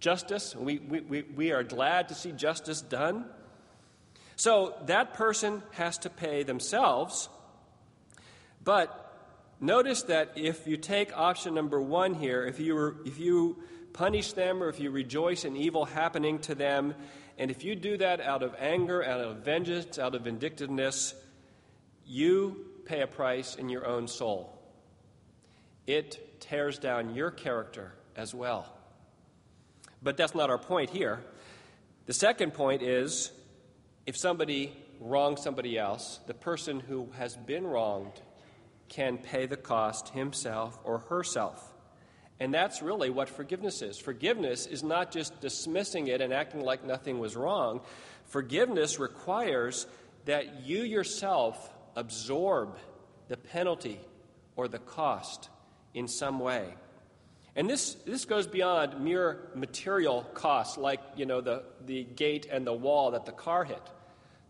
justice? 0.00 0.54
We, 0.54 0.78
we, 0.78 1.00
we, 1.00 1.22
we 1.22 1.52
are 1.52 1.62
glad 1.62 2.08
to 2.08 2.14
see 2.14 2.32
justice 2.32 2.82
done. 2.82 3.24
So 4.36 4.74
that 4.86 5.14
person 5.14 5.62
has 5.72 5.96
to 5.98 6.10
pay 6.10 6.42
themselves. 6.42 7.30
But 8.62 9.16
notice 9.60 10.02
that 10.04 10.32
if 10.36 10.66
you 10.66 10.76
take 10.76 11.16
option 11.16 11.54
number 11.54 11.80
one 11.80 12.14
here, 12.14 12.44
if 12.44 12.60
you, 12.60 12.98
if 13.06 13.18
you 13.18 13.62
punish 13.92 14.32
them 14.32 14.62
or 14.62 14.68
if 14.68 14.80
you 14.80 14.90
rejoice 14.90 15.44
in 15.44 15.56
evil 15.56 15.84
happening 15.84 16.38
to 16.40 16.54
them, 16.54 16.94
and 17.42 17.50
if 17.50 17.64
you 17.64 17.74
do 17.74 17.96
that 17.96 18.20
out 18.20 18.44
of 18.44 18.54
anger, 18.56 19.04
out 19.04 19.20
of 19.20 19.38
vengeance, 19.38 19.98
out 19.98 20.14
of 20.14 20.22
vindictiveness, 20.22 21.12
you 22.06 22.66
pay 22.84 23.00
a 23.00 23.08
price 23.08 23.56
in 23.56 23.68
your 23.68 23.84
own 23.84 24.06
soul. 24.06 24.56
It 25.84 26.38
tears 26.38 26.78
down 26.78 27.16
your 27.16 27.32
character 27.32 27.94
as 28.14 28.32
well. 28.32 28.72
But 30.00 30.16
that's 30.16 30.36
not 30.36 30.50
our 30.50 30.58
point 30.58 30.90
here. 30.90 31.24
The 32.06 32.12
second 32.12 32.54
point 32.54 32.80
is 32.80 33.32
if 34.06 34.16
somebody 34.16 34.72
wrongs 35.00 35.42
somebody 35.42 35.76
else, 35.76 36.20
the 36.28 36.34
person 36.34 36.78
who 36.78 37.08
has 37.18 37.34
been 37.36 37.66
wronged 37.66 38.22
can 38.88 39.18
pay 39.18 39.46
the 39.46 39.56
cost 39.56 40.10
himself 40.10 40.78
or 40.84 40.98
herself. 40.98 41.71
And 42.40 42.52
that's 42.52 42.82
really 42.82 43.10
what 43.10 43.28
forgiveness 43.28 43.82
is. 43.82 43.98
Forgiveness 43.98 44.66
is 44.66 44.82
not 44.82 45.12
just 45.12 45.40
dismissing 45.40 46.08
it 46.08 46.20
and 46.20 46.32
acting 46.32 46.60
like 46.60 46.84
nothing 46.84 47.18
was 47.18 47.36
wrong. 47.36 47.80
Forgiveness 48.26 48.98
requires 48.98 49.86
that 50.24 50.64
you 50.64 50.82
yourself 50.82 51.70
absorb 51.94 52.76
the 53.28 53.36
penalty 53.36 54.00
or 54.56 54.68
the 54.68 54.78
cost 54.78 55.50
in 55.94 56.08
some 56.08 56.40
way. 56.40 56.74
And 57.54 57.68
this, 57.68 57.94
this 58.06 58.24
goes 58.24 58.46
beyond 58.46 59.00
mere 59.04 59.50
material 59.54 60.22
costs, 60.34 60.78
like 60.78 61.00
you 61.16 61.26
know, 61.26 61.40
the, 61.40 61.64
the 61.84 62.04
gate 62.04 62.46
and 62.50 62.66
the 62.66 62.72
wall 62.72 63.10
that 63.10 63.26
the 63.26 63.32
car 63.32 63.64
hit. 63.64 63.82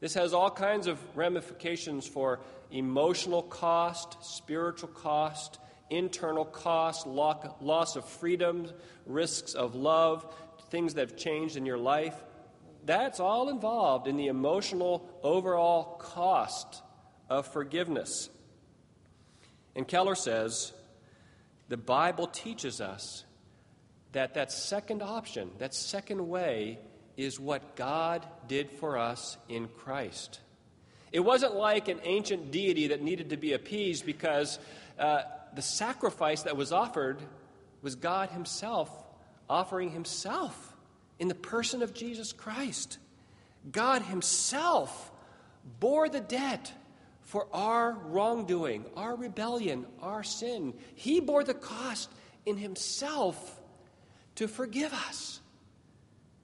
This 0.00 0.14
has 0.14 0.32
all 0.32 0.50
kinds 0.50 0.86
of 0.86 0.98
ramifications 1.16 2.06
for 2.06 2.40
emotional 2.70 3.42
cost, 3.42 4.16
spiritual 4.24 4.88
cost, 4.88 5.58
internal 5.90 6.44
cost, 6.44 7.06
loss 7.06 7.96
of 7.96 8.04
freedom, 8.04 8.68
risks 9.06 9.54
of 9.54 9.74
love, 9.74 10.26
things 10.70 10.94
that 10.94 11.10
have 11.10 11.18
changed 11.18 11.56
in 11.56 11.66
your 11.66 11.78
life. 11.78 12.14
That's 12.84 13.20
all 13.20 13.48
involved 13.48 14.08
in 14.08 14.16
the 14.16 14.26
emotional 14.26 15.08
overall 15.22 15.96
cost 15.98 16.82
of 17.28 17.46
forgiveness. 17.46 18.28
And 19.76 19.86
Keller 19.86 20.14
says 20.14 20.72
the 21.68 21.76
Bible 21.76 22.26
teaches 22.26 22.80
us 22.80 23.24
that 24.12 24.34
that 24.34 24.52
second 24.52 25.02
option, 25.02 25.50
that 25.58 25.74
second 25.74 26.28
way, 26.28 26.78
is 27.16 27.38
what 27.38 27.76
God 27.76 28.26
did 28.48 28.70
for 28.70 28.98
us 28.98 29.36
in 29.48 29.68
Christ. 29.68 30.40
It 31.12 31.20
wasn't 31.20 31.54
like 31.54 31.88
an 31.88 32.00
ancient 32.04 32.50
deity 32.50 32.88
that 32.88 33.02
needed 33.02 33.30
to 33.30 33.36
be 33.36 33.52
appeased 33.52 34.06
because 34.06 34.58
uh, 34.98 35.22
the 35.54 35.62
sacrifice 35.62 36.42
that 36.42 36.56
was 36.56 36.72
offered 36.72 37.18
was 37.82 37.94
God 37.94 38.30
Himself 38.30 38.90
offering 39.48 39.90
Himself 39.90 40.76
in 41.18 41.28
the 41.28 41.34
person 41.34 41.82
of 41.82 41.94
Jesus 41.94 42.32
Christ. 42.32 42.98
God 43.70 44.02
Himself 44.02 45.10
bore 45.78 46.08
the 46.08 46.20
debt 46.20 46.72
for 47.20 47.46
our 47.52 47.92
wrongdoing, 47.92 48.84
our 48.96 49.14
rebellion, 49.14 49.86
our 50.00 50.22
sin. 50.22 50.74
He 50.94 51.20
bore 51.20 51.44
the 51.44 51.54
cost 51.54 52.10
in 52.44 52.56
Himself 52.56 53.60
to 54.36 54.48
forgive 54.48 54.92
us. 54.92 55.40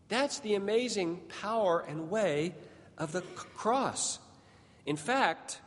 That's 0.08 0.40
the 0.40 0.54
amazing 0.54 1.20
power 1.40 1.84
and 1.86 2.10
way 2.10 2.54
of 2.96 3.12
the 3.12 3.22
cross. 3.22 4.18
In 4.86 4.96
fact, 4.96 5.60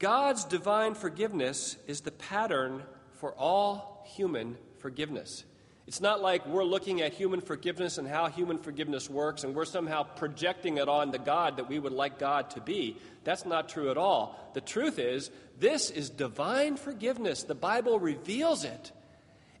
God's 0.00 0.44
divine 0.44 0.94
forgiveness 0.94 1.76
is 1.86 2.00
the 2.00 2.10
pattern 2.10 2.82
for 3.18 3.32
all 3.32 4.02
human 4.16 4.56
forgiveness. 4.78 5.44
It's 5.86 6.00
not 6.00 6.22
like 6.22 6.46
we're 6.46 6.64
looking 6.64 7.02
at 7.02 7.12
human 7.12 7.42
forgiveness 7.42 7.98
and 7.98 8.08
how 8.08 8.28
human 8.28 8.56
forgiveness 8.56 9.10
works 9.10 9.44
and 9.44 9.54
we're 9.54 9.66
somehow 9.66 10.04
projecting 10.04 10.78
it 10.78 10.88
on 10.88 11.10
the 11.10 11.18
God 11.18 11.58
that 11.58 11.68
we 11.68 11.78
would 11.78 11.92
like 11.92 12.18
God 12.18 12.48
to 12.50 12.62
be. 12.62 12.96
That's 13.24 13.44
not 13.44 13.68
true 13.68 13.90
at 13.90 13.98
all. 13.98 14.50
The 14.54 14.62
truth 14.62 14.98
is, 14.98 15.30
this 15.58 15.90
is 15.90 16.08
divine 16.08 16.76
forgiveness. 16.76 17.42
The 17.42 17.54
Bible 17.54 18.00
reveals 18.00 18.64
it. 18.64 18.92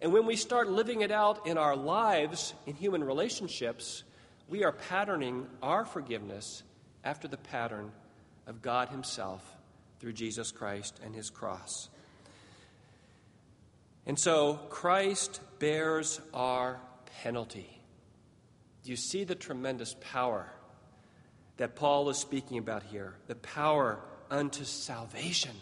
And 0.00 0.10
when 0.10 0.24
we 0.24 0.36
start 0.36 0.70
living 0.70 1.02
it 1.02 1.10
out 1.10 1.46
in 1.46 1.58
our 1.58 1.76
lives, 1.76 2.54
in 2.64 2.76
human 2.76 3.04
relationships, 3.04 4.04
we 4.48 4.64
are 4.64 4.72
patterning 4.72 5.46
our 5.62 5.84
forgiveness 5.84 6.62
after 7.04 7.28
the 7.28 7.36
pattern 7.36 7.92
of 8.46 8.62
God 8.62 8.88
Himself 8.88 9.44
through 10.00 10.14
Jesus 10.14 10.50
Christ 10.50 10.98
and 11.04 11.14
his 11.14 11.30
cross. 11.30 11.88
And 14.06 14.18
so 14.18 14.54
Christ 14.70 15.40
bears 15.58 16.20
our 16.34 16.80
penalty. 17.22 17.80
Do 18.82 18.90
you 18.90 18.96
see 18.96 19.24
the 19.24 19.34
tremendous 19.34 19.94
power 20.00 20.50
that 21.58 21.76
Paul 21.76 22.08
is 22.08 22.16
speaking 22.16 22.58
about 22.58 22.82
here? 22.82 23.14
The 23.26 23.34
power 23.36 24.00
unto 24.30 24.64
salvation. 24.64 25.54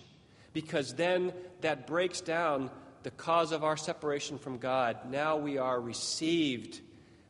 Because 0.53 0.94
then 0.94 1.33
that 1.61 1.87
breaks 1.87 2.20
down 2.20 2.70
the 3.03 3.11
cause 3.11 3.53
of 3.53 3.64
our 3.64 3.77
separation 3.77 4.38
from 4.38 4.59
God. 4.59 5.11
Now 5.11 5.37
we 5.37 5.59
are 5.59 5.81
received 5.81 6.81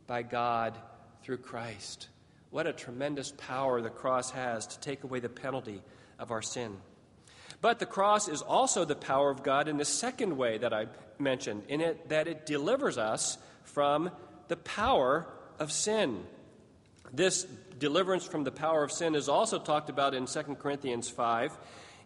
by 0.07 0.23
God 0.23 0.77
through 1.23 1.39
Christ. 1.39 2.09
What 2.51 2.67
a 2.67 2.73
tremendous 2.73 3.33
power 3.37 3.81
the 3.81 3.91
cross 3.91 4.31
has 4.31 4.67
to 4.69 4.81
take 4.81 5.05
away 5.05 5.21
the 5.21 5.29
penalty 5.29 5.83
of 6.19 6.31
our 6.31 6.43
sin. 6.43 6.77
But 7.61 7.79
the 7.79 7.87
cross 7.87 8.29
is 8.29 8.43
also 8.43 8.85
the 8.85 8.95
power 8.95 9.31
of 9.31 9.43
God 9.43 9.69
in 9.69 9.77
the 9.77 9.85
second 9.85 10.37
way 10.37 10.59
that 10.59 10.73
I 10.73 10.87
mentioned, 11.19 11.65
in 11.69 11.81
it 11.81 12.09
that 12.09 12.29
it 12.29 12.47
delivers 12.47 12.99
us 12.99 13.39
from 13.65 14.11
the 14.49 14.57
power 14.57 15.27
of 15.59 15.73
sin. 15.73 16.25
This 17.13 17.45
deliverance 17.79 18.27
from 18.27 18.45
the 18.45 18.53
power 18.53 18.85
of 18.85 18.93
sin 18.93 19.15
is 19.15 19.29
also 19.29 19.59
talked 19.59 19.91
about 19.91 20.15
in 20.15 20.27
2 20.27 20.43
Corinthians 20.61 21.09
5 21.09 21.57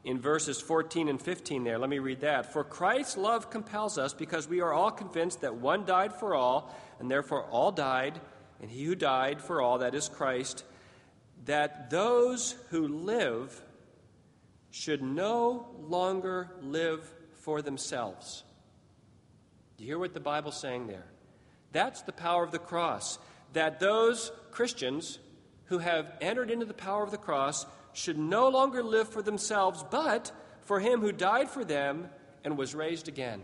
in 0.04 0.20
verses 0.20 0.60
14 0.60 1.08
and 1.08 1.20
15 1.20 1.64
there. 1.64 1.78
Let 1.78 1.90
me 1.90 1.98
read 1.98 2.20
that. 2.20 2.52
For 2.52 2.64
Christ's 2.64 3.16
love 3.16 3.50
compels 3.50 3.98
us 3.98 4.14
because 4.14 4.48
we 4.48 4.60
are 4.60 4.72
all 4.72 4.90
convinced 4.90 5.42
that 5.42 5.56
one 5.56 5.84
died 5.84 6.14
for 6.14 6.34
all, 6.34 6.74
and 6.98 7.10
therefore 7.10 7.44
all 7.44 7.72
died, 7.72 8.20
and 8.60 8.70
he 8.70 8.84
who 8.84 8.94
died 8.94 9.40
for 9.40 9.60
all, 9.60 9.78
that 9.78 9.94
is 9.94 10.08
Christ, 10.08 10.64
that 11.44 11.90
those 11.90 12.56
who 12.70 12.88
live 12.88 13.60
should 14.72 15.02
no 15.02 15.68
longer 15.78 16.50
live 16.62 17.08
for 17.34 17.62
themselves. 17.62 18.42
Do 19.76 19.84
you 19.84 19.90
hear 19.90 19.98
what 19.98 20.14
the 20.14 20.20
Bible's 20.20 20.58
saying 20.58 20.86
there? 20.86 21.06
That's 21.72 22.02
the 22.02 22.12
power 22.12 22.42
of 22.42 22.52
the 22.52 22.58
cross. 22.58 23.18
That 23.52 23.80
those 23.80 24.32
Christians 24.50 25.18
who 25.66 25.78
have 25.78 26.12
entered 26.20 26.50
into 26.50 26.64
the 26.64 26.74
power 26.74 27.04
of 27.04 27.10
the 27.10 27.18
cross 27.18 27.66
should 27.92 28.18
no 28.18 28.48
longer 28.48 28.82
live 28.82 29.08
for 29.08 29.20
themselves, 29.20 29.84
but 29.90 30.32
for 30.62 30.80
him 30.80 31.00
who 31.00 31.12
died 31.12 31.50
for 31.50 31.64
them 31.64 32.08
and 32.42 32.56
was 32.56 32.74
raised 32.74 33.08
again. 33.08 33.42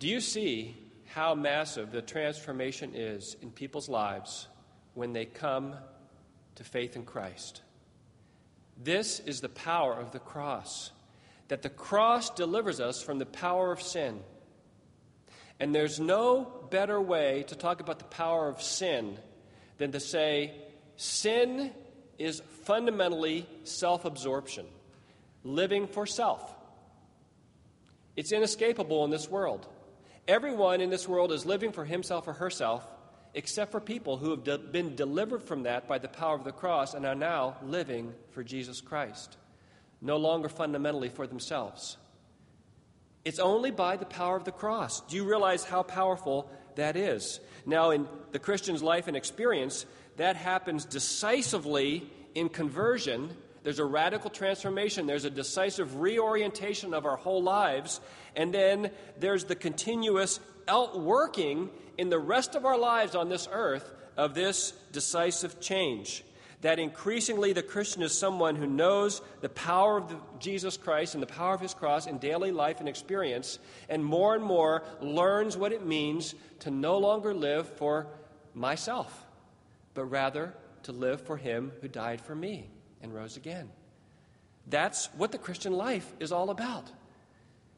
Do 0.00 0.08
you 0.08 0.20
see 0.20 0.76
how 1.06 1.36
massive 1.36 1.92
the 1.92 2.02
transformation 2.02 2.92
is 2.94 3.36
in 3.40 3.52
people's 3.52 3.88
lives 3.88 4.48
when 4.94 5.12
they 5.12 5.24
come 5.24 5.76
to 6.56 6.64
faith 6.64 6.96
in 6.96 7.04
Christ? 7.04 7.62
This 8.82 9.20
is 9.20 9.40
the 9.40 9.48
power 9.48 9.94
of 9.94 10.12
the 10.12 10.18
cross. 10.18 10.90
That 11.48 11.62
the 11.62 11.70
cross 11.70 12.30
delivers 12.30 12.80
us 12.80 13.02
from 13.02 13.18
the 13.18 13.26
power 13.26 13.72
of 13.72 13.82
sin. 13.82 14.20
And 15.60 15.74
there's 15.74 16.00
no 16.00 16.66
better 16.70 17.00
way 17.00 17.44
to 17.48 17.54
talk 17.54 17.80
about 17.80 17.98
the 17.98 18.04
power 18.06 18.48
of 18.48 18.60
sin 18.60 19.18
than 19.78 19.92
to 19.92 20.00
say, 20.00 20.52
sin 20.96 21.70
is 22.18 22.42
fundamentally 22.62 23.46
self 23.64 24.04
absorption, 24.04 24.66
living 25.44 25.86
for 25.86 26.06
self. 26.06 26.54
It's 28.16 28.32
inescapable 28.32 29.04
in 29.04 29.10
this 29.10 29.28
world. 29.28 29.66
Everyone 30.26 30.80
in 30.80 30.90
this 30.90 31.08
world 31.08 31.32
is 31.32 31.44
living 31.44 31.72
for 31.72 31.84
himself 31.84 32.26
or 32.28 32.32
herself, 32.32 32.86
except 33.34 33.72
for 33.72 33.80
people 33.80 34.16
who 34.16 34.30
have 34.30 34.44
de- 34.44 34.58
been 34.58 34.94
delivered 34.94 35.42
from 35.42 35.64
that 35.64 35.88
by 35.88 35.98
the 35.98 36.08
power 36.08 36.36
of 36.36 36.44
the 36.44 36.52
cross 36.52 36.94
and 36.94 37.04
are 37.04 37.14
now 37.14 37.56
living 37.62 38.14
for 38.30 38.42
Jesus 38.42 38.80
Christ, 38.80 39.36
no 40.00 40.16
longer 40.16 40.48
fundamentally 40.48 41.08
for 41.08 41.26
themselves. 41.26 41.96
It's 43.24 43.38
only 43.38 43.70
by 43.70 43.96
the 43.96 44.04
power 44.04 44.36
of 44.36 44.44
the 44.44 44.52
cross. 44.52 45.00
Do 45.02 45.16
you 45.16 45.24
realize 45.24 45.64
how 45.64 45.82
powerful 45.82 46.48
that 46.76 46.96
is? 46.96 47.40
Now, 47.66 47.90
in 47.90 48.06
the 48.32 48.38
Christian's 48.38 48.82
life 48.82 49.08
and 49.08 49.16
experience, 49.16 49.86
that 50.16 50.36
happens 50.36 50.84
decisively 50.84 52.08
in 52.34 52.48
conversion. 52.48 53.30
There's 53.62 53.78
a 53.78 53.84
radical 53.84 54.30
transformation, 54.30 55.06
there's 55.06 55.24
a 55.24 55.30
decisive 55.30 56.00
reorientation 56.00 56.92
of 56.92 57.06
our 57.06 57.16
whole 57.16 57.42
lives, 57.42 58.00
and 58.36 58.52
then 58.52 58.90
there's 59.18 59.44
the 59.44 59.56
continuous 59.56 60.38
outworking 60.68 61.70
in 61.98 62.10
the 62.10 62.18
rest 62.18 62.54
of 62.54 62.64
our 62.64 62.78
lives 62.78 63.14
on 63.14 63.28
this 63.28 63.48
earth 63.50 63.90
of 64.16 64.34
this 64.34 64.72
decisive 64.92 65.60
change 65.60 66.24
that 66.64 66.78
increasingly 66.78 67.52
the 67.52 67.62
Christian 67.62 68.00
is 68.00 68.16
someone 68.16 68.56
who 68.56 68.66
knows 68.66 69.20
the 69.42 69.50
power 69.50 69.98
of 69.98 70.08
the, 70.08 70.16
Jesus 70.38 70.78
Christ 70.78 71.12
and 71.12 71.22
the 71.22 71.26
power 71.26 71.52
of 71.52 71.60
his 71.60 71.74
cross 71.74 72.06
in 72.06 72.16
daily 72.16 72.52
life 72.52 72.80
and 72.80 72.88
experience, 72.88 73.58
and 73.90 74.02
more 74.02 74.34
and 74.34 74.42
more 74.42 74.82
learns 75.02 75.58
what 75.58 75.72
it 75.72 75.84
means 75.84 76.34
to 76.60 76.70
no 76.70 76.96
longer 76.96 77.34
live 77.34 77.68
for 77.68 78.06
myself, 78.54 79.26
but 79.92 80.06
rather 80.06 80.54
to 80.84 80.92
live 80.92 81.20
for 81.20 81.36
him 81.36 81.70
who 81.82 81.88
died 81.88 82.18
for 82.18 82.34
me 82.34 82.70
and 83.02 83.14
rose 83.14 83.36
again. 83.36 83.68
That's 84.66 85.12
what 85.18 85.32
the 85.32 85.38
Christian 85.38 85.74
life 85.74 86.10
is 86.18 86.32
all 86.32 86.48
about. 86.48 86.90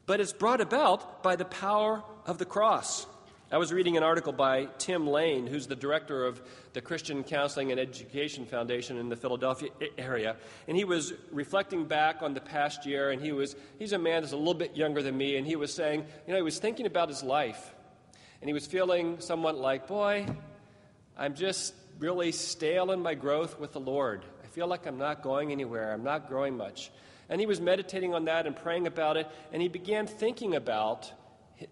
But 0.05 0.21
it's 0.21 0.31
brought 0.31 0.61
about 0.61 1.21
by 1.23 1.35
the 1.35 1.43
power 1.43 2.05
of 2.27 2.37
the 2.37 2.45
cross. 2.45 3.07
I 3.49 3.57
was 3.57 3.71
reading 3.71 3.95
an 3.95 4.03
article 4.03 4.33
by 4.33 4.65
Tim 4.77 5.07
Lane, 5.07 5.47
who's 5.47 5.67
the 5.67 5.77
director 5.77 6.25
of 6.25 6.41
the 6.73 6.81
Christian 6.81 7.23
Counseling 7.23 7.71
and 7.71 7.79
Education 7.79 8.45
Foundation 8.45 8.97
in 8.97 9.07
the 9.07 9.15
Philadelphia 9.15 9.69
area, 9.97 10.35
and 10.67 10.75
he 10.75 10.83
was 10.83 11.13
reflecting 11.31 11.85
back 11.85 12.21
on 12.21 12.33
the 12.33 12.41
past 12.41 12.85
year, 12.85 13.11
and 13.11 13.21
he 13.21 13.31
was 13.31 13.55
he's 13.79 13.93
a 13.93 13.97
man 13.97 14.21
that's 14.21 14.33
a 14.33 14.37
little 14.37 14.53
bit 14.53 14.75
younger 14.75 15.01
than 15.01 15.17
me, 15.17 15.37
and 15.37 15.47
he 15.47 15.55
was 15.55 15.73
saying, 15.73 16.05
you 16.27 16.33
know, 16.33 16.35
he 16.35 16.43
was 16.43 16.59
thinking 16.59 16.85
about 16.85 17.07
his 17.07 17.23
life, 17.23 17.73
and 18.41 18.49
he 18.49 18.53
was 18.53 18.67
feeling 18.67 19.21
somewhat 19.21 19.57
like, 19.57 19.87
boy, 19.87 20.27
I'm 21.17 21.33
just 21.33 21.73
really 21.97 22.33
stale 22.33 22.91
in 22.91 22.99
my 22.99 23.13
growth 23.13 23.57
with 23.57 23.71
the 23.71 23.79
Lord. 23.79 24.25
I 24.43 24.47
feel 24.47 24.67
like 24.67 24.85
I'm 24.85 24.97
not 24.97 25.23
going 25.23 25.53
anywhere. 25.53 25.93
I'm 25.93 26.03
not 26.03 26.27
growing 26.27 26.57
much. 26.57 26.91
And 27.29 27.39
he 27.39 27.47
was 27.47 27.61
meditating 27.61 28.13
on 28.13 28.25
that 28.25 28.45
and 28.45 28.53
praying 28.53 28.85
about 28.85 29.15
it, 29.15 29.29
and 29.53 29.61
he 29.61 29.69
began 29.69 30.07
thinking 30.07 30.55
about 30.55 31.09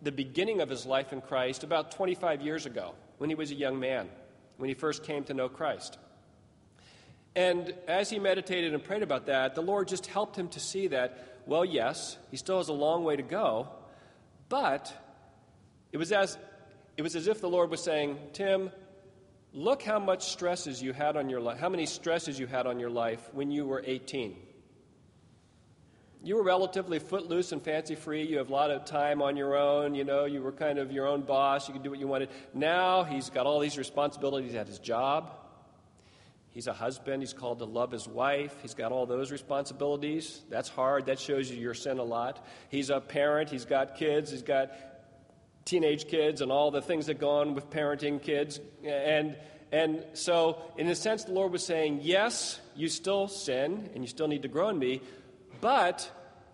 the 0.01 0.11
beginning 0.11 0.61
of 0.61 0.69
his 0.69 0.85
life 0.85 1.13
in 1.13 1.21
Christ 1.21 1.63
about 1.63 1.91
25 1.91 2.41
years 2.41 2.65
ago 2.65 2.95
when 3.17 3.29
he 3.29 3.35
was 3.35 3.51
a 3.51 3.55
young 3.55 3.79
man, 3.79 4.09
when 4.57 4.67
he 4.67 4.73
first 4.73 5.03
came 5.03 5.23
to 5.25 5.33
know 5.33 5.49
Christ. 5.49 5.97
And 7.35 7.73
as 7.87 8.09
he 8.09 8.17
meditated 8.17 8.73
and 8.73 8.83
prayed 8.83 9.03
about 9.03 9.25
that, 9.25 9.55
the 9.55 9.61
Lord 9.61 9.87
just 9.87 10.07
helped 10.07 10.37
him 10.37 10.47
to 10.49 10.59
see 10.59 10.87
that, 10.87 11.41
well, 11.45 11.65
yes, 11.65 12.17
he 12.31 12.37
still 12.37 12.57
has 12.57 12.69
a 12.69 12.73
long 12.73 13.03
way 13.03 13.15
to 13.15 13.23
go, 13.23 13.67
but 14.47 14.93
it 15.91 15.97
was 15.97 16.11
as, 16.11 16.37
it 16.97 17.01
was 17.01 17.15
as 17.15 17.27
if 17.27 17.41
the 17.41 17.49
Lord 17.49 17.69
was 17.69 17.83
saying, 17.83 18.17
Tim, 18.33 18.71
look 19.53 19.83
how 19.83 19.99
much 19.99 20.29
stresses 20.29 20.81
you 20.81 20.93
had 20.93 21.17
on 21.17 21.29
your 21.29 21.41
life, 21.41 21.59
how 21.59 21.69
many 21.69 21.85
stresses 21.85 22.39
you 22.39 22.47
had 22.47 22.65
on 22.65 22.79
your 22.79 22.89
life 22.89 23.29
when 23.33 23.51
you 23.51 23.65
were 23.65 23.83
18 23.85 24.35
you 26.25 26.35
were 26.35 26.43
relatively 26.43 26.97
footloose 26.97 27.51
and 27.51 27.61
fancy 27.61 27.93
free. 27.93 28.23
You 28.23 28.39
have 28.39 28.49
a 28.49 28.53
lot 28.53 28.71
of 28.71 28.83
time 28.83 29.21
on 29.21 29.37
your 29.37 29.55
own. 29.55 29.93
You 29.93 30.03
know, 30.03 30.25
you 30.25 30.41
were 30.41 30.51
kind 30.51 30.79
of 30.79 30.91
your 30.91 31.05
own 31.05 31.21
boss. 31.21 31.67
You 31.67 31.73
could 31.73 31.83
do 31.83 31.91
what 31.91 31.99
you 31.99 32.07
wanted. 32.07 32.29
Now 32.51 33.03
he's 33.03 33.29
got 33.29 33.45
all 33.45 33.59
these 33.59 33.77
responsibilities 33.77 34.55
at 34.55 34.67
his 34.67 34.79
job. 34.79 35.31
He's 36.49 36.65
a 36.65 36.73
husband. 36.73 37.21
He's 37.21 37.33
called 37.33 37.59
to 37.59 37.65
love 37.65 37.91
his 37.91 38.07
wife. 38.07 38.55
He's 38.63 38.73
got 38.73 38.91
all 38.91 39.05
those 39.05 39.31
responsibilities. 39.31 40.41
That's 40.49 40.67
hard. 40.67 41.05
That 41.05 41.19
shows 41.19 41.51
you 41.51 41.57
your 41.57 41.75
sin 41.75 41.99
a 41.99 42.03
lot. 42.03 42.43
He's 42.69 42.89
a 42.89 42.99
parent. 42.99 43.51
He's 43.51 43.65
got 43.65 43.95
kids. 43.95 44.31
He's 44.31 44.41
got 44.41 44.71
teenage 45.65 46.07
kids 46.07 46.41
and 46.41 46.51
all 46.51 46.71
the 46.71 46.81
things 46.81 47.05
that 47.05 47.19
go 47.19 47.29
on 47.41 47.53
with 47.53 47.69
parenting 47.69 48.19
kids. 48.19 48.59
And, 48.83 49.35
and 49.71 50.03
so, 50.13 50.61
in 50.75 50.87
a 50.87 50.95
sense, 50.95 51.25
the 51.25 51.33
Lord 51.33 51.51
was 51.51 51.63
saying, 51.63 51.99
Yes, 52.01 52.59
you 52.75 52.87
still 52.87 53.27
sin 53.27 53.91
and 53.93 54.03
you 54.03 54.07
still 54.07 54.27
need 54.27 54.41
to 54.41 54.47
grow 54.47 54.69
in 54.69 54.79
me, 54.79 55.01
but 55.65 56.11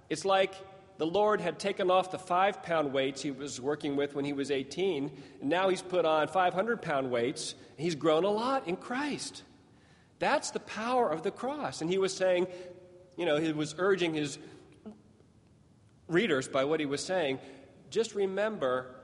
it's 0.10 0.24
like 0.24 0.54
the 0.97 1.06
Lord 1.06 1.41
had 1.41 1.60
taken 1.60 1.91
off 1.91 2.12
the 2.12 2.17
five 2.17 2.63
pound 2.63 2.93
weights 2.93 3.21
he 3.21 3.32
was 3.32 3.60
working 3.60 3.97
with 3.97 4.15
when 4.15 4.24
he 4.24 4.32
was 4.32 4.52
18, 4.52 5.12
and 5.41 5.50
now 5.50 5.67
he's 5.67 5.82
put 5.82 6.06
on 6.06 6.30
500 6.30 6.82
pound 6.82 7.12
weights. 7.12 7.56
He's 7.76 7.93
grown 7.93 8.24
a 8.24 8.30
lot 8.30 8.69
in 8.69 8.78
Christ. 8.78 9.43
That's 10.19 10.52
the 10.52 10.62
power 10.62 11.10
of 11.10 11.24
the 11.24 11.32
cross. 11.32 11.82
And 11.82 11.91
he 11.91 11.97
was 11.97 12.13
saying, 12.15 12.47
you 13.17 13.26
know, 13.26 13.36
he 13.36 13.52
was 13.52 13.76
urging 13.78 14.13
his 14.13 14.39
readers 16.08 16.47
by 16.47 16.63
what 16.63 16.80
he 16.80 16.86
was 16.86 17.04
saying 17.04 17.39
just 17.89 18.15
remember 18.15 18.95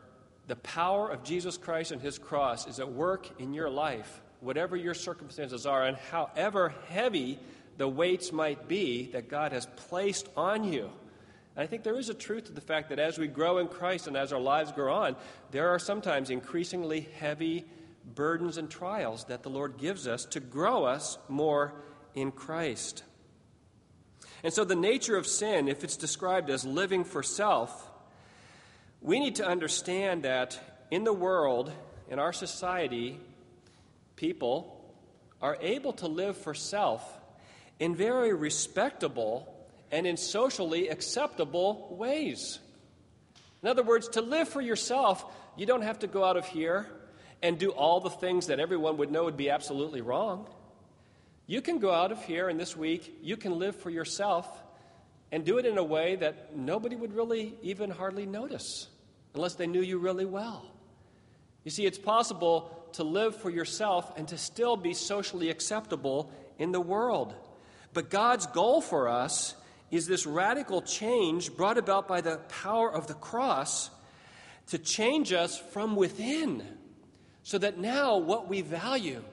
the 0.48 0.56
power 0.56 1.10
of 1.10 1.22
Jesus 1.26 1.58
Christ 1.58 1.92
and 1.92 2.02
his 2.02 2.18
cross 2.18 2.66
is 2.66 2.80
at 2.80 2.90
work 2.90 3.42
in 3.42 3.54
your 3.54 3.70
life, 3.70 4.22
whatever 4.40 4.78
your 4.78 4.94
circumstances 4.94 5.66
are, 5.66 5.84
and 5.84 5.98
however 5.98 6.74
heavy 6.88 7.40
the 7.78 7.88
weights 7.88 8.32
might 8.32 8.68
be 8.68 9.12
that 9.14 9.30
God 9.30 9.52
has 9.52 9.68
placed 9.76 10.28
on 10.36 10.64
you. 10.64 10.90
And 11.56 11.64
I 11.64 11.68
think 11.68 11.84
there 11.84 11.98
is 11.98 12.10
a 12.10 12.14
truth 12.14 12.46
to 12.46 12.52
the 12.52 12.62
fact 12.62 12.90
that 12.90 13.00
as 13.00 13.18
we 13.18 13.28
grow 13.28 13.60
in 13.60 13.68
Christ 13.68 14.08
and 14.08 14.18
as 14.18 14.34
our 14.34 14.40
lives 14.40 14.72
grow 14.72 14.94
on, 14.94 15.16
there 15.52 15.70
are 15.70 15.80
sometimes 15.80 16.30
increasingly 16.30 17.08
heavy 17.20 17.66
burdens 18.16 18.58
and 18.58 18.70
trials 18.70 19.26
that 19.26 19.44
the 19.44 19.50
Lord 19.50 19.78
gives 19.78 20.08
us 20.08 20.26
to 20.26 20.40
grow 20.40 20.86
us 20.86 21.18
more 21.28 21.74
in 22.16 22.32
Christ. 22.32 23.04
And 24.44 24.54
so, 24.54 24.64
the 24.64 24.76
nature 24.76 25.18
of 25.18 25.26
sin, 25.26 25.68
if 25.68 25.84
it's 25.84 25.98
described 25.98 26.50
as 26.50 26.64
living 26.64 27.04
for 27.04 27.24
self, 27.24 27.90
we 29.02 29.20
need 29.20 29.36
to 29.36 29.46
understand 29.46 30.24
that 30.24 30.60
in 30.92 31.04
the 31.04 31.14
world, 31.14 31.72
in 32.10 32.20
our 32.20 32.34
society, 32.34 33.20
people 34.16 34.74
are 35.42 35.58
able 35.60 35.94
to 35.94 36.08
live 36.08 36.38
for 36.38 36.54
self 36.54 37.17
in 37.80 37.96
very 37.96 38.34
respectable 38.34 39.54
and 39.92 40.06
in 40.06 40.18
socially 40.18 40.90
acceptable 40.90 41.96
ways. 41.98 42.60
In 43.62 43.70
other 43.70 43.84
words, 43.84 44.10
to 44.10 44.22
live 44.22 44.50
for 44.50 44.62
yourself, 44.62 45.26
you 45.56 45.66
don't 45.66 45.82
have 45.82 46.00
to 46.00 46.08
go 46.08 46.24
out 46.24 46.38
of 46.38 46.46
here 46.46 46.88
and 47.42 47.58
do 47.58 47.70
all 47.70 48.00
the 48.00 48.10
things 48.10 48.48
that 48.48 48.60
everyone 48.60 48.98
would 48.98 49.12
know 49.12 49.26
would 49.26 49.38
be 49.38 49.50
absolutely 49.50 50.02
wrong. 50.02 50.48
You 51.46 51.62
can 51.62 51.80
go 51.80 51.92
out 51.92 52.12
of 52.12 52.24
here 52.24 52.50
and 52.50 52.60
this 52.60 52.76
week, 52.76 53.20
you 53.22 53.38
can 53.38 53.58
live 53.58 53.76
for 53.76 53.90
yourself 53.90 54.46
and 55.32 55.46
do 55.46 55.58
it 55.58 55.66
in 55.66 55.78
a 55.78 55.84
way 55.84 56.16
that 56.18 56.56
nobody 56.56 56.96
would 56.96 57.14
really 57.14 57.56
even 57.62 57.90
hardly 57.90 58.26
notice 58.26 58.88
unless 59.34 59.56
they 59.56 59.68
knew 59.68 59.82
you 59.82 59.98
really 59.98 60.26
well. 60.26 60.66
You 61.64 61.72
see, 61.72 61.86
it's 61.86 61.98
possible 61.98 62.74
to 62.94 63.04
live 63.04 63.36
for 63.36 63.50
yourself 63.50 64.18
and 64.18 64.28
to 64.30 64.38
still 64.38 64.78
be 64.78 64.94
socially 64.94 65.50
acceptable 65.50 66.32
in 66.58 66.72
the 66.72 66.82
world. 66.82 67.36
But 67.98 68.12
God's 68.12 68.46
goal 68.46 68.80
for 68.80 69.08
us 69.08 69.56
is 69.90 70.06
this 70.06 70.28
radical 70.28 70.84
change 70.84 71.56
brought 71.56 71.80
about 71.80 72.08
by 72.08 72.22
the 72.22 72.38
power 72.48 72.94
of 72.94 73.08
the 73.08 73.16
cross 73.16 73.90
to 74.68 74.78
change 74.78 75.34
us 75.34 75.58
from 75.58 75.96
within 75.96 76.62
so 77.42 77.58
that 77.58 77.80
now 77.80 78.18
what 78.18 78.48
we 78.48 78.62
value, 78.62 79.24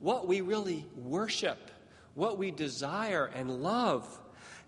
what 0.00 0.26
we 0.26 0.40
really 0.40 0.86
worship, 0.96 1.70
what 2.14 2.38
we 2.38 2.50
desire 2.50 3.26
and 3.34 3.62
love, 3.62 4.08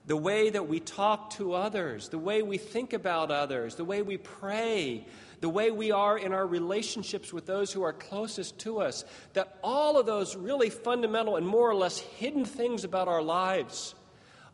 the 0.05 0.15
way 0.15 0.51
that 0.51 0.69
we 0.69 0.79
talk 0.79 1.31
to 1.37 1.55
others, 1.55 2.11
the 2.11 2.19
way 2.19 2.43
we 2.43 2.59
think 2.59 2.93
about 2.93 3.31
others, 3.31 3.77
the 3.77 3.85
way 3.87 4.03
we 4.03 4.19
pray, 4.19 5.07
the 5.41 5.49
way 5.49 5.71
we 5.71 5.91
are 5.93 6.19
in 6.19 6.33
our 6.33 6.47
relationships 6.47 7.33
with 7.33 7.47
those 7.47 7.73
who 7.73 7.83
are 7.83 7.93
closest 7.93 8.59
to 8.61 8.81
us, 8.81 9.05
that 9.35 9.59
all 9.63 9.99
of 9.99 10.07
those 10.07 10.37
really 10.37 10.71
fundamental 10.71 11.37
and 11.37 11.47
more 11.47 11.71
or 11.71 11.75
less 11.75 11.99
hidden 11.99 12.45
things 12.45 12.85
about 12.85 13.09
our 13.09 13.23
lives 13.23 13.95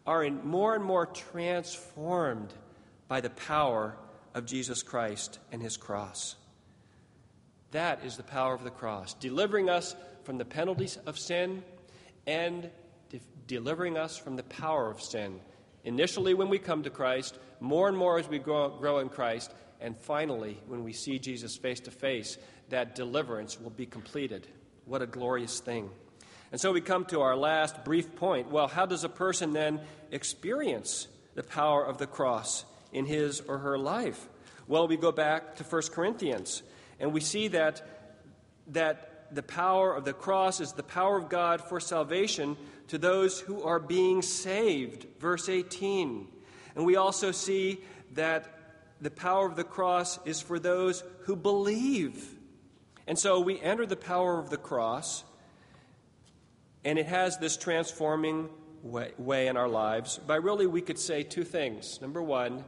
are 0.06 0.28
more 0.30 0.74
and 0.74 0.84
more 0.84 1.06
transformed 1.06 2.52
by 3.08 3.20
the 3.20 3.30
power 3.30 3.96
of 4.34 4.44
Jesus 4.44 4.82
Christ 4.82 5.38
and 5.52 5.62
his 5.62 5.76
cross. 5.76 6.36
That 7.70 8.04
is 8.04 8.16
the 8.16 8.22
power 8.22 8.54
of 8.54 8.64
the 8.64 8.70
cross, 8.70 9.14
delivering 9.14 9.70
us 9.70 9.96
from 10.24 10.38
the 10.38 10.44
penalties 10.44 10.98
of 11.06 11.18
sin 11.18 11.64
and 12.26 12.70
de- 13.08 13.20
delivering 13.46 13.96
us 13.96 14.16
from 14.16 14.36
the 14.36 14.42
power 14.44 14.90
of 14.90 15.00
sin. 15.00 15.40
Initially, 15.84 16.34
when 16.34 16.48
we 16.48 16.58
come 16.58 16.82
to 16.82 16.90
Christ, 16.90 17.38
more 17.60 17.88
and 17.88 17.96
more 17.96 18.18
as 18.18 18.28
we 18.28 18.38
grow, 18.38 18.70
grow 18.70 18.98
in 19.00 19.08
Christ, 19.08 19.52
and 19.80 19.96
finally, 19.96 20.60
when 20.66 20.84
we 20.84 20.92
see 20.92 21.18
Jesus 21.18 21.56
face 21.56 21.80
to 21.80 21.90
face, 21.90 22.38
that 22.70 22.94
deliverance 22.94 23.60
will 23.60 23.70
be 23.70 23.86
completed. 23.86 24.46
What 24.86 25.02
a 25.02 25.06
glorious 25.06 25.60
thing. 25.60 25.90
And 26.52 26.60
so 26.60 26.72
we 26.72 26.80
come 26.80 27.04
to 27.06 27.20
our 27.20 27.36
last 27.36 27.84
brief 27.84 28.14
point. 28.14 28.50
Well, 28.50 28.68
how 28.68 28.86
does 28.86 29.04
a 29.04 29.08
person 29.08 29.52
then 29.52 29.80
experience 30.10 31.08
the 31.34 31.42
power 31.42 31.84
of 31.84 31.98
the 31.98 32.06
cross 32.06 32.64
in 32.92 33.06
his 33.06 33.40
or 33.40 33.58
her 33.58 33.76
life? 33.76 34.28
Well, 34.66 34.88
we 34.88 34.96
go 34.96 35.12
back 35.12 35.56
to 35.56 35.64
1 35.64 35.82
Corinthians, 35.92 36.62
and 37.00 37.12
we 37.12 37.20
see 37.20 37.48
that, 37.48 37.82
that 38.68 39.26
the 39.34 39.42
power 39.42 39.94
of 39.94 40.04
the 40.04 40.12
cross 40.12 40.60
is 40.60 40.72
the 40.72 40.82
power 40.82 41.18
of 41.18 41.28
God 41.28 41.60
for 41.60 41.80
salvation 41.80 42.56
to 42.88 42.98
those 42.98 43.40
who 43.40 43.62
are 43.64 43.80
being 43.80 44.22
saved. 44.22 45.06
Verse 45.18 45.48
18. 45.48 46.28
And 46.76 46.86
we 46.86 46.96
also 46.96 47.32
see 47.32 47.80
that 48.12 48.63
the 49.04 49.10
power 49.10 49.46
of 49.46 49.54
the 49.54 49.64
cross 49.64 50.18
is 50.24 50.40
for 50.40 50.58
those 50.58 51.04
who 51.20 51.36
believe. 51.36 52.26
And 53.06 53.18
so 53.18 53.38
we 53.38 53.60
enter 53.60 53.84
the 53.84 53.96
power 53.96 54.38
of 54.38 54.48
the 54.48 54.56
cross, 54.56 55.24
and 56.86 56.98
it 56.98 57.04
has 57.06 57.36
this 57.36 57.58
transforming 57.58 58.48
way, 58.82 59.12
way, 59.18 59.48
in 59.48 59.58
our 59.58 59.68
lives 59.68 60.18
by 60.26 60.36
really, 60.36 60.66
we 60.66 60.80
could 60.80 60.98
say 60.98 61.22
two 61.22 61.44
things. 61.44 62.00
Number 62.00 62.22
one, 62.22 62.64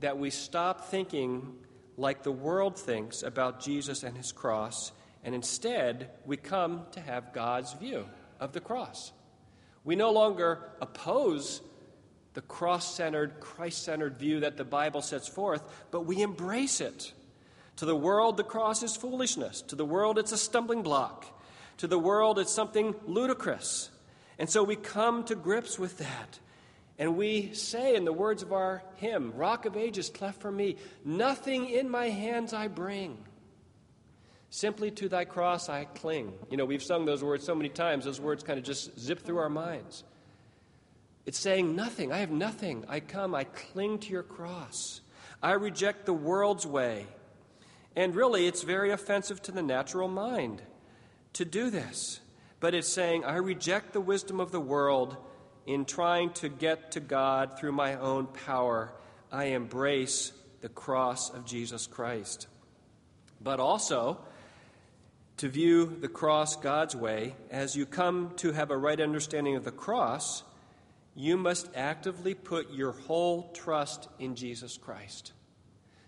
that 0.00 0.18
we 0.18 0.30
stop 0.30 0.88
thinking 0.88 1.54
like 1.98 2.22
the 2.22 2.32
world 2.32 2.78
thinks 2.78 3.22
about 3.22 3.60
Jesus 3.60 4.04
and 4.04 4.16
his 4.16 4.32
cross, 4.32 4.90
and 5.22 5.34
instead 5.34 6.10
we 6.24 6.38
come 6.38 6.86
to 6.92 7.00
have 7.00 7.34
God's 7.34 7.74
view 7.74 8.06
of 8.40 8.52
the 8.52 8.60
cross. 8.60 9.12
We 9.84 9.96
no 9.96 10.12
longer 10.12 10.70
oppose 10.80 11.60
the 12.34 12.42
cross 12.42 12.94
centered, 12.94 13.40
Christ 13.40 13.84
centered 13.84 14.18
view 14.18 14.40
that 14.40 14.56
the 14.56 14.64
Bible 14.64 15.02
sets 15.02 15.28
forth, 15.28 15.62
but 15.90 16.02
we 16.04 16.20
embrace 16.20 16.80
it. 16.80 17.12
To 17.76 17.86
the 17.86 17.96
world, 17.96 18.36
the 18.36 18.44
cross 18.44 18.82
is 18.82 18.96
foolishness. 18.96 19.62
To 19.62 19.76
the 19.76 19.84
world, 19.84 20.18
it's 20.18 20.32
a 20.32 20.38
stumbling 20.38 20.82
block. 20.82 21.26
To 21.78 21.86
the 21.86 21.98
world, 21.98 22.38
it's 22.38 22.52
something 22.52 22.94
ludicrous. 23.06 23.90
And 24.38 24.50
so 24.50 24.62
we 24.62 24.76
come 24.76 25.24
to 25.24 25.34
grips 25.34 25.78
with 25.78 25.98
that. 25.98 26.38
And 26.98 27.16
we 27.16 27.52
say, 27.54 27.96
in 27.96 28.04
the 28.04 28.12
words 28.12 28.42
of 28.42 28.52
our 28.52 28.82
hymn, 28.96 29.32
Rock 29.34 29.66
of 29.66 29.76
Ages, 29.76 30.08
cleft 30.08 30.40
for 30.40 30.50
me, 30.50 30.76
nothing 31.04 31.68
in 31.68 31.88
my 31.88 32.08
hands 32.08 32.52
I 32.52 32.68
bring. 32.68 33.18
Simply 34.50 34.92
to 34.92 35.08
thy 35.08 35.24
cross 35.24 35.68
I 35.68 35.86
cling. 35.86 36.32
You 36.50 36.56
know, 36.56 36.64
we've 36.64 36.82
sung 36.82 37.04
those 37.04 37.24
words 37.24 37.44
so 37.44 37.56
many 37.56 37.68
times, 37.68 38.04
those 38.04 38.20
words 38.20 38.44
kind 38.44 38.58
of 38.58 38.64
just 38.64 38.96
zip 38.98 39.20
through 39.20 39.38
our 39.38 39.48
minds. 39.48 40.04
It's 41.26 41.38
saying 41.38 41.74
nothing. 41.74 42.12
I 42.12 42.18
have 42.18 42.30
nothing. 42.30 42.84
I 42.88 43.00
come. 43.00 43.34
I 43.34 43.44
cling 43.44 43.98
to 44.00 44.10
your 44.10 44.22
cross. 44.22 45.00
I 45.42 45.52
reject 45.52 46.06
the 46.06 46.12
world's 46.12 46.66
way. 46.66 47.06
And 47.96 48.14
really, 48.14 48.46
it's 48.46 48.62
very 48.62 48.90
offensive 48.90 49.40
to 49.42 49.52
the 49.52 49.62
natural 49.62 50.08
mind 50.08 50.62
to 51.34 51.44
do 51.44 51.70
this. 51.70 52.20
But 52.60 52.74
it's 52.74 52.88
saying, 52.88 53.24
I 53.24 53.36
reject 53.36 53.92
the 53.92 54.00
wisdom 54.00 54.40
of 54.40 54.50
the 54.50 54.60
world 54.60 55.16
in 55.66 55.84
trying 55.84 56.30
to 56.34 56.48
get 56.48 56.92
to 56.92 57.00
God 57.00 57.58
through 57.58 57.72
my 57.72 57.94
own 57.96 58.26
power. 58.26 58.92
I 59.30 59.46
embrace 59.46 60.32
the 60.60 60.68
cross 60.68 61.30
of 61.30 61.44
Jesus 61.44 61.86
Christ. 61.86 62.48
But 63.40 63.60
also, 63.60 64.18
to 65.38 65.48
view 65.48 65.96
the 66.00 66.08
cross 66.08 66.56
God's 66.56 66.96
way, 66.96 67.34
as 67.50 67.76
you 67.76 67.86
come 67.86 68.32
to 68.36 68.52
have 68.52 68.70
a 68.70 68.76
right 68.76 69.00
understanding 69.00 69.56
of 69.56 69.64
the 69.64 69.72
cross, 69.72 70.42
you 71.14 71.36
must 71.36 71.70
actively 71.74 72.34
put 72.34 72.72
your 72.72 72.92
whole 72.92 73.50
trust 73.52 74.08
in 74.18 74.34
Jesus 74.34 74.76
Christ 74.76 75.32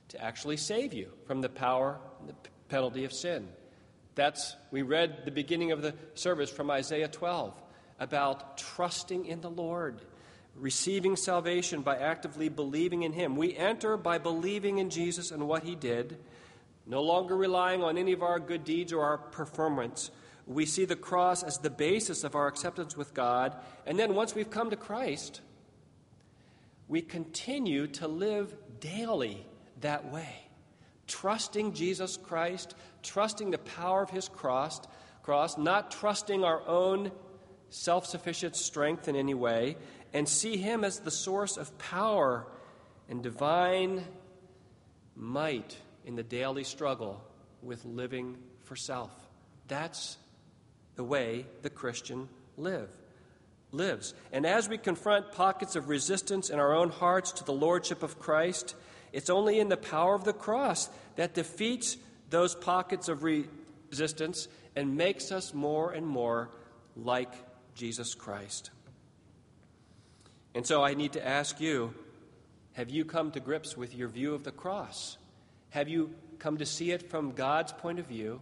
to 0.09 0.23
actually 0.23 0.57
save 0.57 0.93
you 0.93 1.11
from 1.27 1.41
the 1.41 1.49
power 1.49 1.99
and 2.21 2.29
the 2.29 2.35
penalty 2.69 3.05
of 3.05 3.13
sin. 3.13 3.49
That's, 4.15 4.57
we 4.71 4.83
read 4.83 5.25
the 5.25 5.31
beginning 5.31 5.73
of 5.73 5.83
the 5.83 5.95
service 6.15 6.51
from 6.51 6.71
Isaiah 6.71 7.09
12 7.09 7.55
about 8.01 8.59
trusting 8.59 9.27
in 9.27 9.41
the 9.41 9.51
Lord, 9.51 10.01
receiving 10.57 11.17
salvation 11.17 11.83
by 11.83 11.99
actively 11.99 12.49
believing 12.49 13.03
in 13.03 13.13
Him. 13.13 13.37
We 13.37 13.57
enter 13.57 13.97
by 13.97 14.19
believing 14.19 14.79
in 14.79 14.91
Jesus 14.91 15.31
and 15.31 15.47
what 15.47 15.65
He 15.65 15.75
did, 15.75 16.19
no 16.87 17.03
longer 17.03 17.37
relying 17.37 17.83
on 17.83 17.99
any 17.99 18.13
of 18.13 18.23
our 18.23 18.39
good 18.39 18.65
deeds 18.65 18.93
or 18.93 19.03
our 19.03 19.19
performance 19.19 20.11
we 20.47 20.65
see 20.65 20.85
the 20.85 20.97
cross 20.97 21.43
as 21.43 21.59
the 21.59 21.71
basis 21.71 22.23
of 22.23 22.37
our 22.37 22.47
acceptance 22.47 22.97
with 22.97 23.13
God. 23.13 23.57
And 23.85 23.99
then 23.99 24.15
once 24.15 24.35
we've 24.35 24.51
come 24.51 24.71
to 24.71 24.77
Christ, 24.77 25.41
we 26.89 27.03
continue 27.03 27.89
to 27.89 28.07
live 28.07 28.55
daily 28.79 29.45
that 29.81 30.11
way, 30.13 30.49
trusting 31.09 31.73
Jesus 31.73 32.17
Christ, 32.17 32.77
trusting 33.03 33.51
the 33.51 33.59
power 33.59 34.03
of 34.03 34.11
his 34.11 34.29
cross, 34.29 34.81
cross 35.23 35.59
not 35.59 35.91
trusting 35.91 36.45
our 36.45 36.67
own 36.67 37.11
self 37.69 38.07
sufficient 38.07 38.55
strength 38.55 39.09
in 39.09 39.17
any 39.17 39.35
way, 39.35 39.77
and 40.13 40.29
see 40.29 40.57
him 40.57 40.85
as 40.85 41.01
the 41.01 41.11
source 41.11 41.57
of 41.57 41.77
power 41.79 42.47
and 43.09 43.23
divine 43.23 44.05
might 45.17 45.77
in 46.05 46.15
the 46.15 46.23
daily 46.23 46.63
struggle 46.63 47.21
with 47.63 47.85
living 47.85 48.37
for 48.63 48.77
self. 48.77 49.11
That's 49.67 50.19
the 50.97 51.05
way 51.05 51.47
the 51.63 51.71
Christian 51.71 52.29
live 52.57 52.89
lives. 53.73 54.15
And 54.33 54.47
as 54.47 54.69
we 54.69 54.79
confront 54.79 55.33
pockets 55.33 55.77
of 55.77 55.89
resistance 55.89 56.51
in 56.51 56.59
our 56.59 56.75
own 56.75 56.91
hearts 56.91 57.33
to 57.33 57.45
the 57.45 57.53
lordship 57.53 58.03
of 58.03 58.19
Christ, 58.19 58.75
it's 59.13 59.31
only 59.31 59.61
in 59.61 59.69
the 59.69 59.77
power 59.77 60.15
of 60.15 60.25
the 60.25 60.33
cross 60.33 60.89
that 61.17 61.35
defeats 61.35 61.97
those 62.31 62.55
pockets 62.55 63.09
of 63.09 63.23
resistance 63.23 64.49
and 64.75 64.97
makes 64.97 65.31
us 65.31 65.55
more 65.55 65.93
and 65.93 66.07
more 66.07 66.51
like 66.97 67.33
Jesus 67.75 68.15
Christ. 68.15 68.71
And 70.55 70.67
so 70.67 70.83
I 70.83 70.95
need 70.95 71.13
to 71.13 71.27
ask 71.27 71.61
you 71.61 71.95
have 72.73 72.91
you 72.91 73.05
come 73.07 73.31
to 73.33 73.41
grips 73.41 73.77
with 73.77 73.95
your 73.95 74.09
view 74.09 74.35
of 74.35 74.45
the 74.45 74.53
cross? 74.53 75.17
Have 75.71 75.89
you 75.89 76.11
come 76.39 76.59
to 76.59 76.67
see 76.67 76.91
it 76.91 77.09
from 77.09 77.33
God's 77.33 77.73
point 77.73 77.99
of 77.99 78.07
view? 78.07 78.41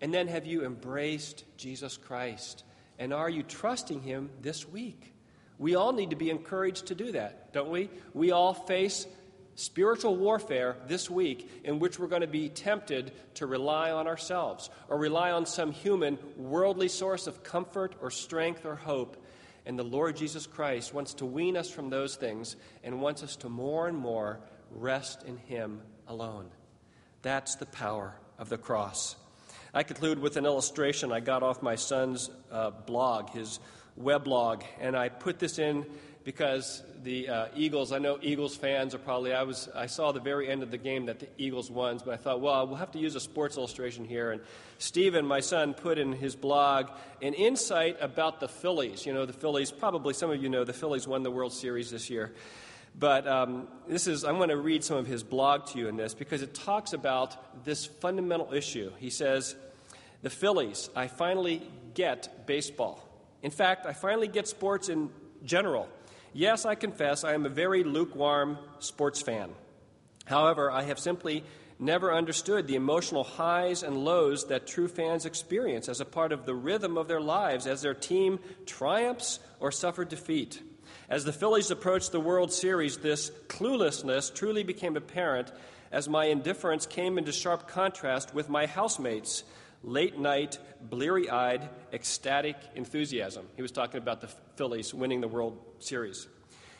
And 0.00 0.12
then 0.12 0.28
have 0.28 0.46
you 0.46 0.64
embraced 0.64 1.44
Jesus 1.56 1.96
Christ? 1.96 2.64
And 2.98 3.12
are 3.12 3.30
you 3.30 3.42
trusting 3.42 4.02
Him 4.02 4.30
this 4.42 4.68
week? 4.68 5.14
We 5.58 5.74
all 5.74 5.92
need 5.92 6.10
to 6.10 6.16
be 6.16 6.30
encouraged 6.30 6.86
to 6.86 6.94
do 6.94 7.12
that, 7.12 7.52
don't 7.52 7.70
we? 7.70 7.88
We 8.12 8.30
all 8.30 8.52
face 8.52 9.06
spiritual 9.54 10.16
warfare 10.16 10.76
this 10.86 11.08
week 11.08 11.62
in 11.64 11.78
which 11.78 11.98
we're 11.98 12.08
going 12.08 12.20
to 12.20 12.26
be 12.26 12.50
tempted 12.50 13.10
to 13.34 13.46
rely 13.46 13.90
on 13.90 14.06
ourselves 14.06 14.68
or 14.88 14.98
rely 14.98 15.30
on 15.30 15.46
some 15.46 15.72
human, 15.72 16.18
worldly 16.36 16.88
source 16.88 17.26
of 17.26 17.42
comfort 17.42 17.94
or 18.02 18.10
strength 18.10 18.66
or 18.66 18.76
hope. 18.76 19.16
And 19.64 19.78
the 19.78 19.82
Lord 19.82 20.16
Jesus 20.16 20.46
Christ 20.46 20.92
wants 20.92 21.14
to 21.14 21.26
wean 21.26 21.56
us 21.56 21.70
from 21.70 21.88
those 21.88 22.16
things 22.16 22.56
and 22.84 23.00
wants 23.00 23.22
us 23.22 23.36
to 23.36 23.48
more 23.48 23.88
and 23.88 23.96
more 23.96 24.40
rest 24.70 25.22
in 25.24 25.38
Him 25.38 25.80
alone. 26.06 26.50
That's 27.22 27.56
the 27.56 27.66
power 27.66 28.14
of 28.38 28.50
the 28.50 28.58
cross. 28.58 29.16
I 29.76 29.82
conclude 29.82 30.20
with 30.20 30.38
an 30.38 30.46
illustration 30.46 31.12
I 31.12 31.20
got 31.20 31.42
off 31.42 31.60
my 31.60 31.74
son's 31.74 32.30
uh, 32.50 32.70
blog, 32.70 33.28
his 33.28 33.60
weblog, 34.00 34.62
and 34.80 34.96
I 34.96 35.10
put 35.10 35.38
this 35.38 35.58
in 35.58 35.84
because 36.24 36.82
the 37.02 37.28
uh, 37.28 37.48
Eagles, 37.54 37.92
I 37.92 37.98
know 37.98 38.18
Eagles 38.22 38.56
fans 38.56 38.94
are 38.94 38.98
probably, 38.98 39.34
I, 39.34 39.42
was, 39.42 39.68
I 39.74 39.84
saw 39.84 40.12
the 40.12 40.20
very 40.20 40.48
end 40.48 40.62
of 40.62 40.70
the 40.70 40.78
game 40.78 41.04
that 41.06 41.20
the 41.20 41.28
Eagles 41.36 41.70
won, 41.70 42.00
but 42.02 42.14
I 42.14 42.16
thought, 42.16 42.40
well, 42.40 42.66
we'll 42.66 42.76
have 42.76 42.92
to 42.92 42.98
use 42.98 43.16
a 43.16 43.20
sports 43.20 43.58
illustration 43.58 44.06
here. 44.06 44.32
And 44.32 44.40
Stephen, 44.78 45.26
my 45.26 45.40
son, 45.40 45.74
put 45.74 45.98
in 45.98 46.12
his 46.12 46.34
blog 46.34 46.88
an 47.20 47.34
insight 47.34 47.98
about 48.00 48.40
the 48.40 48.48
Phillies. 48.48 49.04
You 49.04 49.12
know, 49.12 49.26
the 49.26 49.34
Phillies, 49.34 49.72
probably 49.72 50.14
some 50.14 50.30
of 50.30 50.42
you 50.42 50.48
know, 50.48 50.64
the 50.64 50.72
Phillies 50.72 51.06
won 51.06 51.22
the 51.22 51.30
World 51.30 51.52
Series 51.52 51.90
this 51.90 52.08
year. 52.08 52.32
But 52.98 53.28
um, 53.28 53.68
this 53.86 54.06
is, 54.06 54.24
I'm 54.24 54.38
going 54.38 54.48
to 54.48 54.56
read 54.56 54.82
some 54.82 54.96
of 54.96 55.06
his 55.06 55.22
blog 55.22 55.66
to 55.66 55.78
you 55.78 55.88
in 55.88 55.98
this 55.98 56.14
because 56.14 56.40
it 56.40 56.54
talks 56.54 56.94
about 56.94 57.62
this 57.62 57.84
fundamental 57.84 58.54
issue. 58.54 58.90
He 58.96 59.10
says, 59.10 59.54
the 60.26 60.30
Phillies, 60.30 60.90
I 60.96 61.06
finally 61.06 61.62
get 61.94 62.48
baseball. 62.48 63.00
In 63.42 63.52
fact, 63.52 63.86
I 63.86 63.92
finally 63.92 64.26
get 64.26 64.48
sports 64.48 64.88
in 64.88 65.08
general. 65.44 65.88
Yes, 66.32 66.66
I 66.66 66.74
confess 66.74 67.22
I 67.22 67.34
am 67.34 67.46
a 67.46 67.48
very 67.48 67.84
lukewarm 67.84 68.58
sports 68.80 69.22
fan. 69.22 69.50
However, 70.24 70.68
I 70.68 70.82
have 70.82 70.98
simply 70.98 71.44
never 71.78 72.12
understood 72.12 72.66
the 72.66 72.74
emotional 72.74 73.22
highs 73.22 73.84
and 73.84 74.04
lows 74.04 74.48
that 74.48 74.66
true 74.66 74.88
fans 74.88 75.26
experience 75.26 75.88
as 75.88 76.00
a 76.00 76.04
part 76.04 76.32
of 76.32 76.44
the 76.44 76.56
rhythm 76.56 76.98
of 76.98 77.06
their 77.06 77.20
lives 77.20 77.68
as 77.68 77.82
their 77.82 77.94
team 77.94 78.40
triumphs 78.66 79.38
or 79.60 79.70
suffers 79.70 80.08
defeat. 80.08 80.60
As 81.08 81.24
the 81.24 81.32
Phillies 81.32 81.70
approached 81.70 82.10
the 82.10 82.18
World 82.18 82.52
Series, 82.52 82.96
this 82.96 83.30
cluelessness 83.46 84.34
truly 84.34 84.64
became 84.64 84.96
apparent 84.96 85.52
as 85.92 86.08
my 86.08 86.24
indifference 86.24 86.84
came 86.84 87.16
into 87.16 87.30
sharp 87.30 87.68
contrast 87.68 88.34
with 88.34 88.48
my 88.48 88.66
housemates 88.66 89.44
late 89.86 90.18
night, 90.18 90.58
bleary 90.82 91.30
eyed, 91.30 91.70
ecstatic 91.92 92.56
enthusiasm. 92.74 93.46
He 93.56 93.62
was 93.62 93.72
talking 93.72 93.98
about 93.98 94.20
the 94.20 94.28
Phillies 94.56 94.92
winning 94.92 95.22
the 95.22 95.28
World 95.28 95.58
Series. 95.78 96.28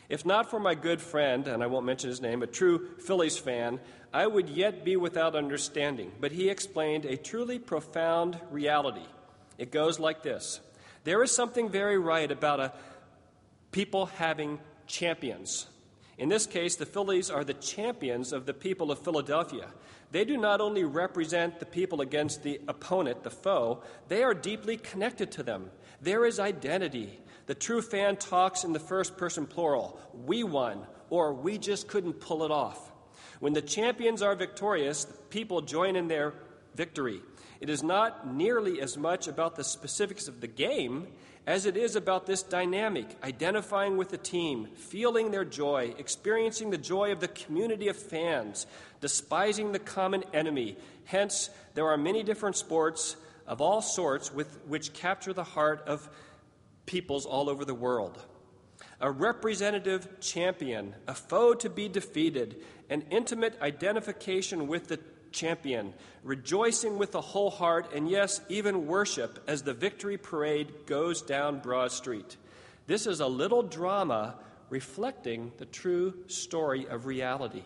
If 0.09 0.25
not 0.25 0.51
for 0.51 0.59
my 0.59 0.75
good 0.75 1.01
friend, 1.01 1.47
and 1.47 1.63
I 1.63 1.67
won't 1.67 1.85
mention 1.85 2.09
his 2.09 2.21
name, 2.21 2.43
a 2.43 2.47
true 2.47 2.95
Phillies 2.99 3.37
fan, 3.37 3.79
I 4.13 4.27
would 4.27 4.49
yet 4.49 4.85
be 4.85 4.95
without 4.95 5.35
understanding. 5.35 6.11
But 6.19 6.31
he 6.31 6.49
explained 6.49 7.05
a 7.05 7.17
truly 7.17 7.59
profound 7.59 8.39
reality. 8.51 9.05
It 9.57 9.71
goes 9.71 9.99
like 9.99 10.21
this 10.21 10.59
There 11.03 11.23
is 11.23 11.31
something 11.31 11.69
very 11.69 11.97
right 11.97 12.31
about 12.31 12.59
a 12.59 12.73
people 13.71 14.05
having 14.05 14.59
champions. 14.85 15.67
In 16.17 16.29
this 16.29 16.47
case, 16.47 16.75
the 16.75 16.85
Phillies 16.85 17.29
are 17.29 17.43
the 17.43 17.53
champions 17.53 18.33
of 18.33 18.45
the 18.45 18.53
people 18.53 18.91
of 18.91 18.99
Philadelphia. 18.99 19.67
They 20.11 20.25
do 20.25 20.35
not 20.35 20.61
only 20.61 20.83
represent 20.83 21.59
the 21.59 21.65
people 21.65 22.01
against 22.01 22.41
the 22.41 22.59
opponent, 22.67 23.23
the 23.23 23.29
foe, 23.29 23.83
they 24.07 24.23
are 24.23 24.33
deeply 24.33 24.77
connected 24.77 25.31
to 25.33 25.43
them. 25.43 25.69
There 26.01 26.25
is 26.25 26.39
identity. 26.39 27.19
The 27.45 27.55
true 27.55 27.81
fan 27.81 28.17
talks 28.17 28.63
in 28.63 28.73
the 28.73 28.79
first 28.79 29.15
person 29.15 29.45
plural 29.45 29.99
we 30.25 30.43
won, 30.43 30.87
or 31.09 31.33
we 31.33 31.57
just 31.57 31.87
couldn't 31.87 32.13
pull 32.13 32.43
it 32.43 32.51
off. 32.51 32.91
When 33.39 33.53
the 33.53 33.61
champions 33.61 34.23
are 34.23 34.35
victorious, 34.35 35.03
the 35.05 35.13
people 35.13 35.61
join 35.61 35.95
in 35.95 36.07
their 36.07 36.33
victory. 36.73 37.21
It 37.59 37.69
is 37.69 37.83
not 37.83 38.33
nearly 38.33 38.81
as 38.81 38.97
much 38.97 39.27
about 39.27 39.55
the 39.55 39.63
specifics 39.63 40.27
of 40.27 40.41
the 40.41 40.47
game 40.47 41.07
as 41.47 41.65
it 41.65 41.77
is 41.77 41.95
about 41.95 42.25
this 42.25 42.43
dynamic, 42.43 43.15
identifying 43.23 43.95
with 43.95 44.09
the 44.09 44.17
team, 44.17 44.67
feeling 44.75 45.31
their 45.31 45.45
joy, 45.45 45.95
experiencing 45.97 46.69
the 46.69 46.77
joy 46.77 47.09
of 47.13 47.21
the 47.21 47.27
community 47.29 47.87
of 47.87 47.95
fans, 47.95 48.67
despising 48.99 49.71
the 49.71 49.79
common 49.79 50.25
enemy. 50.33 50.75
Hence, 51.05 51.49
there 51.73 51.87
are 51.87 51.97
many 51.97 52.21
different 52.21 52.57
sports 52.57 53.15
of 53.47 53.61
all 53.61 53.81
sorts 53.81 54.31
with, 54.33 54.59
which 54.67 54.91
capture 54.91 55.31
the 55.31 55.45
heart 55.45 55.81
of 55.87 56.09
peoples 56.85 57.25
all 57.25 57.49
over 57.49 57.63
the 57.63 57.73
world. 57.73 58.21
A 58.99 59.09
representative 59.09 60.19
champion, 60.19 60.95
a 61.07 61.13
foe 61.13 61.53
to 61.53 61.69
be 61.69 61.87
defeated, 61.87 62.61
an 62.89 63.05
intimate 63.09 63.57
identification 63.61 64.67
with 64.67 64.89
the 64.89 64.99
champion, 65.37 65.93
rejoicing 66.23 66.97
with 66.97 67.11
the 67.11 67.21
whole 67.21 67.49
heart, 67.49 67.93
and 67.93 68.09
yes, 68.09 68.41
even 68.49 68.87
worship 68.87 69.43
as 69.47 69.61
the 69.61 69.73
victory 69.73 70.17
parade 70.17 70.85
goes 70.85 71.21
down 71.21 71.59
Broad 71.59 71.91
Street. 71.91 72.37
This 72.87 73.05
is 73.05 73.19
a 73.19 73.27
little 73.27 73.63
drama 73.63 74.35
reflecting 74.69 75.51
the 75.57 75.65
true 75.65 76.13
story 76.27 76.87
of 76.87 77.05
reality. 77.05 77.63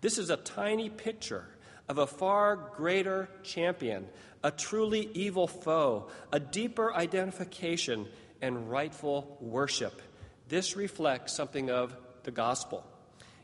This 0.00 0.18
is 0.18 0.30
a 0.30 0.36
tiny 0.36 0.88
picture 0.88 1.44
of 1.88 1.98
a 1.98 2.06
far 2.06 2.56
greater 2.76 3.28
champion, 3.42 4.06
a 4.44 4.50
truly 4.50 5.10
evil 5.14 5.46
foe, 5.46 6.08
a 6.32 6.38
deeper 6.38 6.94
identification, 6.94 8.06
and 8.40 8.70
rightful 8.70 9.36
worship. 9.40 10.00
This 10.48 10.76
reflects 10.76 11.34
something 11.34 11.70
of 11.70 11.96
the 12.22 12.30
gospel. 12.30 12.84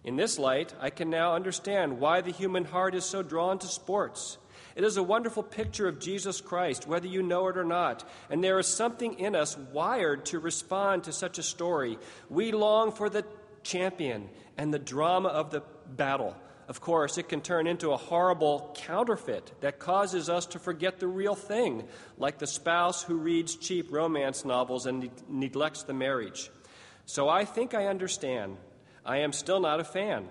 In 0.05 0.17
this 0.17 0.39
light, 0.39 0.75
I 0.81 0.91
can 0.91 1.09
now 1.09 1.35
understand 1.35 1.99
why 1.99 2.21
the 2.21 2.31
human 2.31 2.67
heart 2.67 2.95
is 2.95 3.07
so 3.07 3.23
drawn 3.23 3.59
to 3.59 3.67
sports. 3.67 4.37
It 4.77 4.85
is 4.85 4.97
a 4.97 5.03
wonderful 5.03 5.43
picture 5.43 5.89
of 5.89 6.01
Jesus 6.01 6.41
Christ, 6.41 6.87
whether 6.87 7.07
you 7.07 7.23
know 7.23 7.49
it 7.49 7.57
or 7.57 7.65
not, 7.65 8.07
and 8.29 8.43
there 8.43 8.59
is 8.59 8.67
something 8.67 9.19
in 9.19 9.35
us 9.35 9.57
wired 9.57 10.27
to 10.27 10.41
respond 10.41 11.05
to 11.05 11.13
such 11.13 11.39
a 11.39 11.43
story. 11.43 11.99
We 12.29 12.53
long 12.53 12.93
for 12.93 13.09
the 13.09 13.25
champion 13.63 14.29
and 14.59 14.75
the 14.75 14.79
drama 14.79 15.29
of 15.29 15.51
the 15.51 15.63
battle. 15.89 16.37
Of 16.67 16.81
course, 16.81 17.19
it 17.19 17.29
can 17.29 17.41
turn 17.41 17.67
into 17.67 17.93
a 17.93 17.97
horrible 17.97 18.75
counterfeit 18.77 19.53
that 19.61 19.79
causes 19.79 20.29
us 20.29 20.47
to 20.47 20.59
forget 20.59 20.99
the 20.99 21.07
real 21.07 21.35
thing, 21.35 21.85
like 22.19 22.39
the 22.39 22.47
spouse 22.47 23.03
who 23.03 23.17
reads 23.17 23.57
cheap 23.57 23.93
romance 23.93 24.45
novels 24.45 24.87
and 24.87 25.01
ne- 25.01 25.11
neglects 25.29 25.83
the 25.83 25.95
marriage. 25.95 26.51
So 27.07 27.29
I 27.29 27.45
think 27.45 27.75
I 27.75 27.87
understand 27.87 28.57
I 29.05 29.19
am 29.19 29.33
still 29.33 29.61
not 29.61 29.81
a 29.81 29.85
fan. 29.85 30.29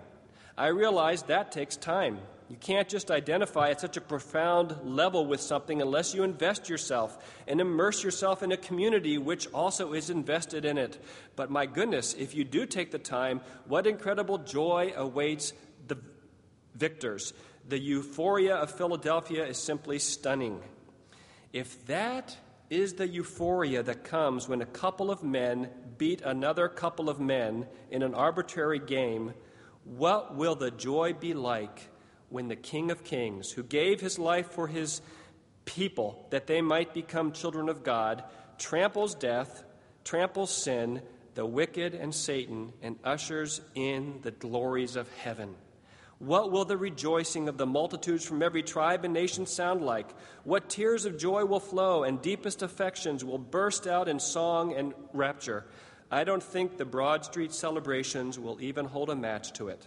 I 0.57 0.67
realize 0.67 1.24
that 1.24 1.51
takes 1.51 1.76
time. 1.76 2.19
You 2.49 2.57
can't 2.57 2.88
just 2.88 3.09
identify 3.09 3.69
at 3.69 3.82
such 3.82 3.97
a 3.97 4.01
profound 4.01 4.76
level 4.84 5.26
with 5.26 5.41
something 5.41 5.82
unless 5.82 6.13
you 6.13 6.24
invest 6.24 6.69
yourself 6.69 7.17
and 7.47 7.59
immerse 7.59 8.03
yourself 8.03 8.43
in 8.43 8.51
a 8.51 8.57
community 8.57 9.17
which 9.17 9.47
also 9.53 9.93
is 9.93 10.09
invested 10.09 10.65
in 10.65 10.78
it. 10.78 11.03
But 11.36 11.49
my 11.49 11.65
goodness, 11.65 12.13
if 12.13 12.36
you 12.36 12.43
do 12.43 12.65
take 12.65 12.91
the 12.91 12.99
time, 12.99 13.41
what 13.65 13.88
incredible 13.88 14.38
joy 14.38 14.93
awaits 14.95 15.53
the 15.88 15.97
victors. 16.76 17.34
The 17.67 17.80
euphoria 17.80 18.55
of 18.55 18.71
Philadelphia 18.71 19.45
is 19.45 19.57
simply 19.57 19.97
stunning. 19.99 20.61
If 21.53 21.86
that 21.86 22.36
is 22.74 22.93
the 22.95 23.07
euphoria 23.07 23.84
that 23.84 24.03
comes 24.03 24.49
when 24.49 24.61
a 24.61 24.65
couple 24.65 25.11
of 25.11 25.24
men 25.24 25.69
beat 25.97 26.21
another 26.21 26.67
couple 26.67 27.07
of 27.07 27.19
men 27.19 27.67
in 27.91 28.01
an 28.01 28.15
arbitrary 28.15 28.80
game, 28.80 29.34
what 29.84 30.36
will 30.36 30.55
the 30.55 30.71
joy 30.71 31.13
be 31.13 31.34
like 31.34 31.89
when 32.30 32.47
the 32.47 32.55
King 32.55 32.89
of 32.89 33.03
Kings, 33.03 33.51
who 33.51 33.61
gave 33.61 34.01
his 34.01 34.17
life 34.17 34.47
for 34.47 34.67
his 34.67 35.01
people 35.65 36.26
that 36.32 36.47
they 36.47 36.61
might 36.61 36.93
become 36.93 37.32
children 37.32 37.69
of 37.69 37.84
God, 37.84 38.24
tramples 38.57 39.13
death, 39.13 39.63
tramples 40.03 40.51
sin, 40.51 41.01
the 41.36 41.45
wicked, 41.45 41.93
and 41.93 42.13
Satan, 42.13 42.74
and 42.82 42.97
ushers 43.03 43.61
in 43.76 44.19
the 44.24 44.32
glories 44.32 44.95
of 44.95 45.11
heaven? 45.17 45.55
What 46.24 46.51
will 46.51 46.63
the 46.63 46.78
rejoicing 46.78 47.49
of 47.49 47.57
the 47.57 47.65
multitudes 47.65 48.24
from 48.24 48.41
every 48.41 48.63
tribe 48.63 49.03
and 49.03 49.13
nation 49.13 49.45
sound 49.45 49.82
like? 49.82 50.07
What 50.45 50.69
tears 50.69 51.03
of 51.03 51.17
joy 51.17 51.43
will 51.43 51.59
flow, 51.59 52.03
and 52.03 52.21
deepest 52.21 52.61
affections 52.61 53.26
will 53.26 53.38
burst 53.38 53.88
out 53.88 54.07
in 54.07 54.21
song 54.21 54.74
and 54.74 54.93
rapture? 55.11 55.65
I 56.09 56.24
don't 56.24 56.41
think 56.41 56.78
the 56.78 56.86
Broad 56.86 57.26
Street 57.26 57.51
celebrations 57.51 58.39
will 58.39 58.61
even 58.61 58.86
hold 58.86 59.09
a 59.09 59.15
match 59.17 59.51
to 59.53 59.67
it. 59.67 59.86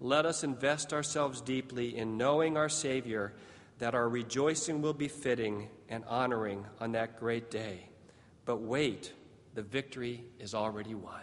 Let 0.00 0.26
us 0.26 0.42
invest 0.42 0.92
ourselves 0.92 1.40
deeply 1.40 1.96
in 1.96 2.16
knowing 2.16 2.56
our 2.56 2.68
Savior, 2.68 3.32
that 3.78 3.94
our 3.94 4.08
rejoicing 4.08 4.82
will 4.82 4.94
be 4.94 5.06
fitting 5.06 5.68
and 5.88 6.04
honoring 6.06 6.66
on 6.80 6.90
that 6.92 7.20
great 7.20 7.52
day. 7.52 7.88
But 8.46 8.62
wait, 8.62 9.12
the 9.54 9.62
victory 9.62 10.24
is 10.40 10.54
already 10.54 10.96
won. 10.96 11.22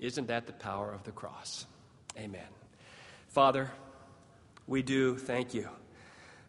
Isn't 0.00 0.26
that 0.26 0.46
the 0.46 0.52
power 0.52 0.92
of 0.92 1.04
the 1.04 1.12
cross? 1.12 1.64
Amen. 2.18 2.61
Father, 3.32 3.70
we 4.66 4.82
do 4.82 5.16
thank 5.16 5.54
you 5.54 5.66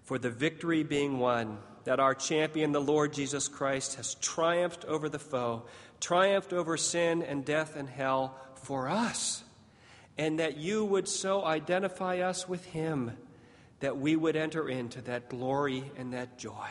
for 0.01 0.17
the 0.17 0.29
victory 0.29 0.83
being 0.83 1.17
won, 1.17 1.57
that 1.85 2.01
our 2.01 2.13
champion, 2.13 2.73
the 2.73 2.81
Lord 2.81 3.13
Jesus 3.13 3.47
Christ, 3.47 3.95
has 3.95 4.15
triumphed 4.15 4.83
over 4.83 5.07
the 5.07 5.17
foe, 5.17 5.63
triumphed 6.01 6.51
over 6.51 6.75
sin 6.75 7.23
and 7.23 7.45
death 7.45 7.77
and 7.77 7.89
hell 7.89 8.37
for 8.55 8.89
us, 8.89 9.45
and 10.17 10.39
that 10.39 10.57
you 10.57 10.83
would 10.83 11.07
so 11.07 11.45
identify 11.45 12.19
us 12.19 12.49
with 12.49 12.65
him 12.65 13.13
that 13.79 13.97
we 13.97 14.17
would 14.17 14.35
enter 14.35 14.67
into 14.67 15.01
that 15.03 15.29
glory 15.29 15.89
and 15.95 16.11
that 16.11 16.37
joy. 16.37 16.67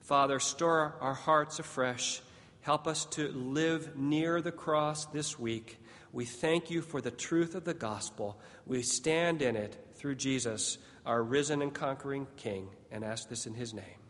Father, 0.00 0.38
stir 0.38 0.92
our 1.00 1.14
hearts 1.14 1.58
afresh. 1.58 2.20
Help 2.60 2.86
us 2.86 3.06
to 3.06 3.28
live 3.28 3.96
near 3.96 4.42
the 4.42 4.52
cross 4.52 5.06
this 5.06 5.38
week 5.38 5.78
we 6.14 6.24
thank 6.24 6.70
you 6.70 6.80
for 6.80 7.00
the 7.00 7.10
truth 7.10 7.56
of 7.56 7.64
the 7.64 7.74
gospel. 7.74 8.38
We 8.66 8.82
stand 8.82 9.42
in 9.42 9.56
it 9.56 9.76
through 9.94 10.16
Jesus, 10.16 10.78
our 11.04 11.22
risen 11.22 11.62
and 11.62 11.74
conquering 11.74 12.26
King, 12.36 12.68
and 12.90 13.04
ask 13.04 13.28
this 13.28 13.46
in 13.46 13.54
his 13.54 13.74
name. 13.74 14.03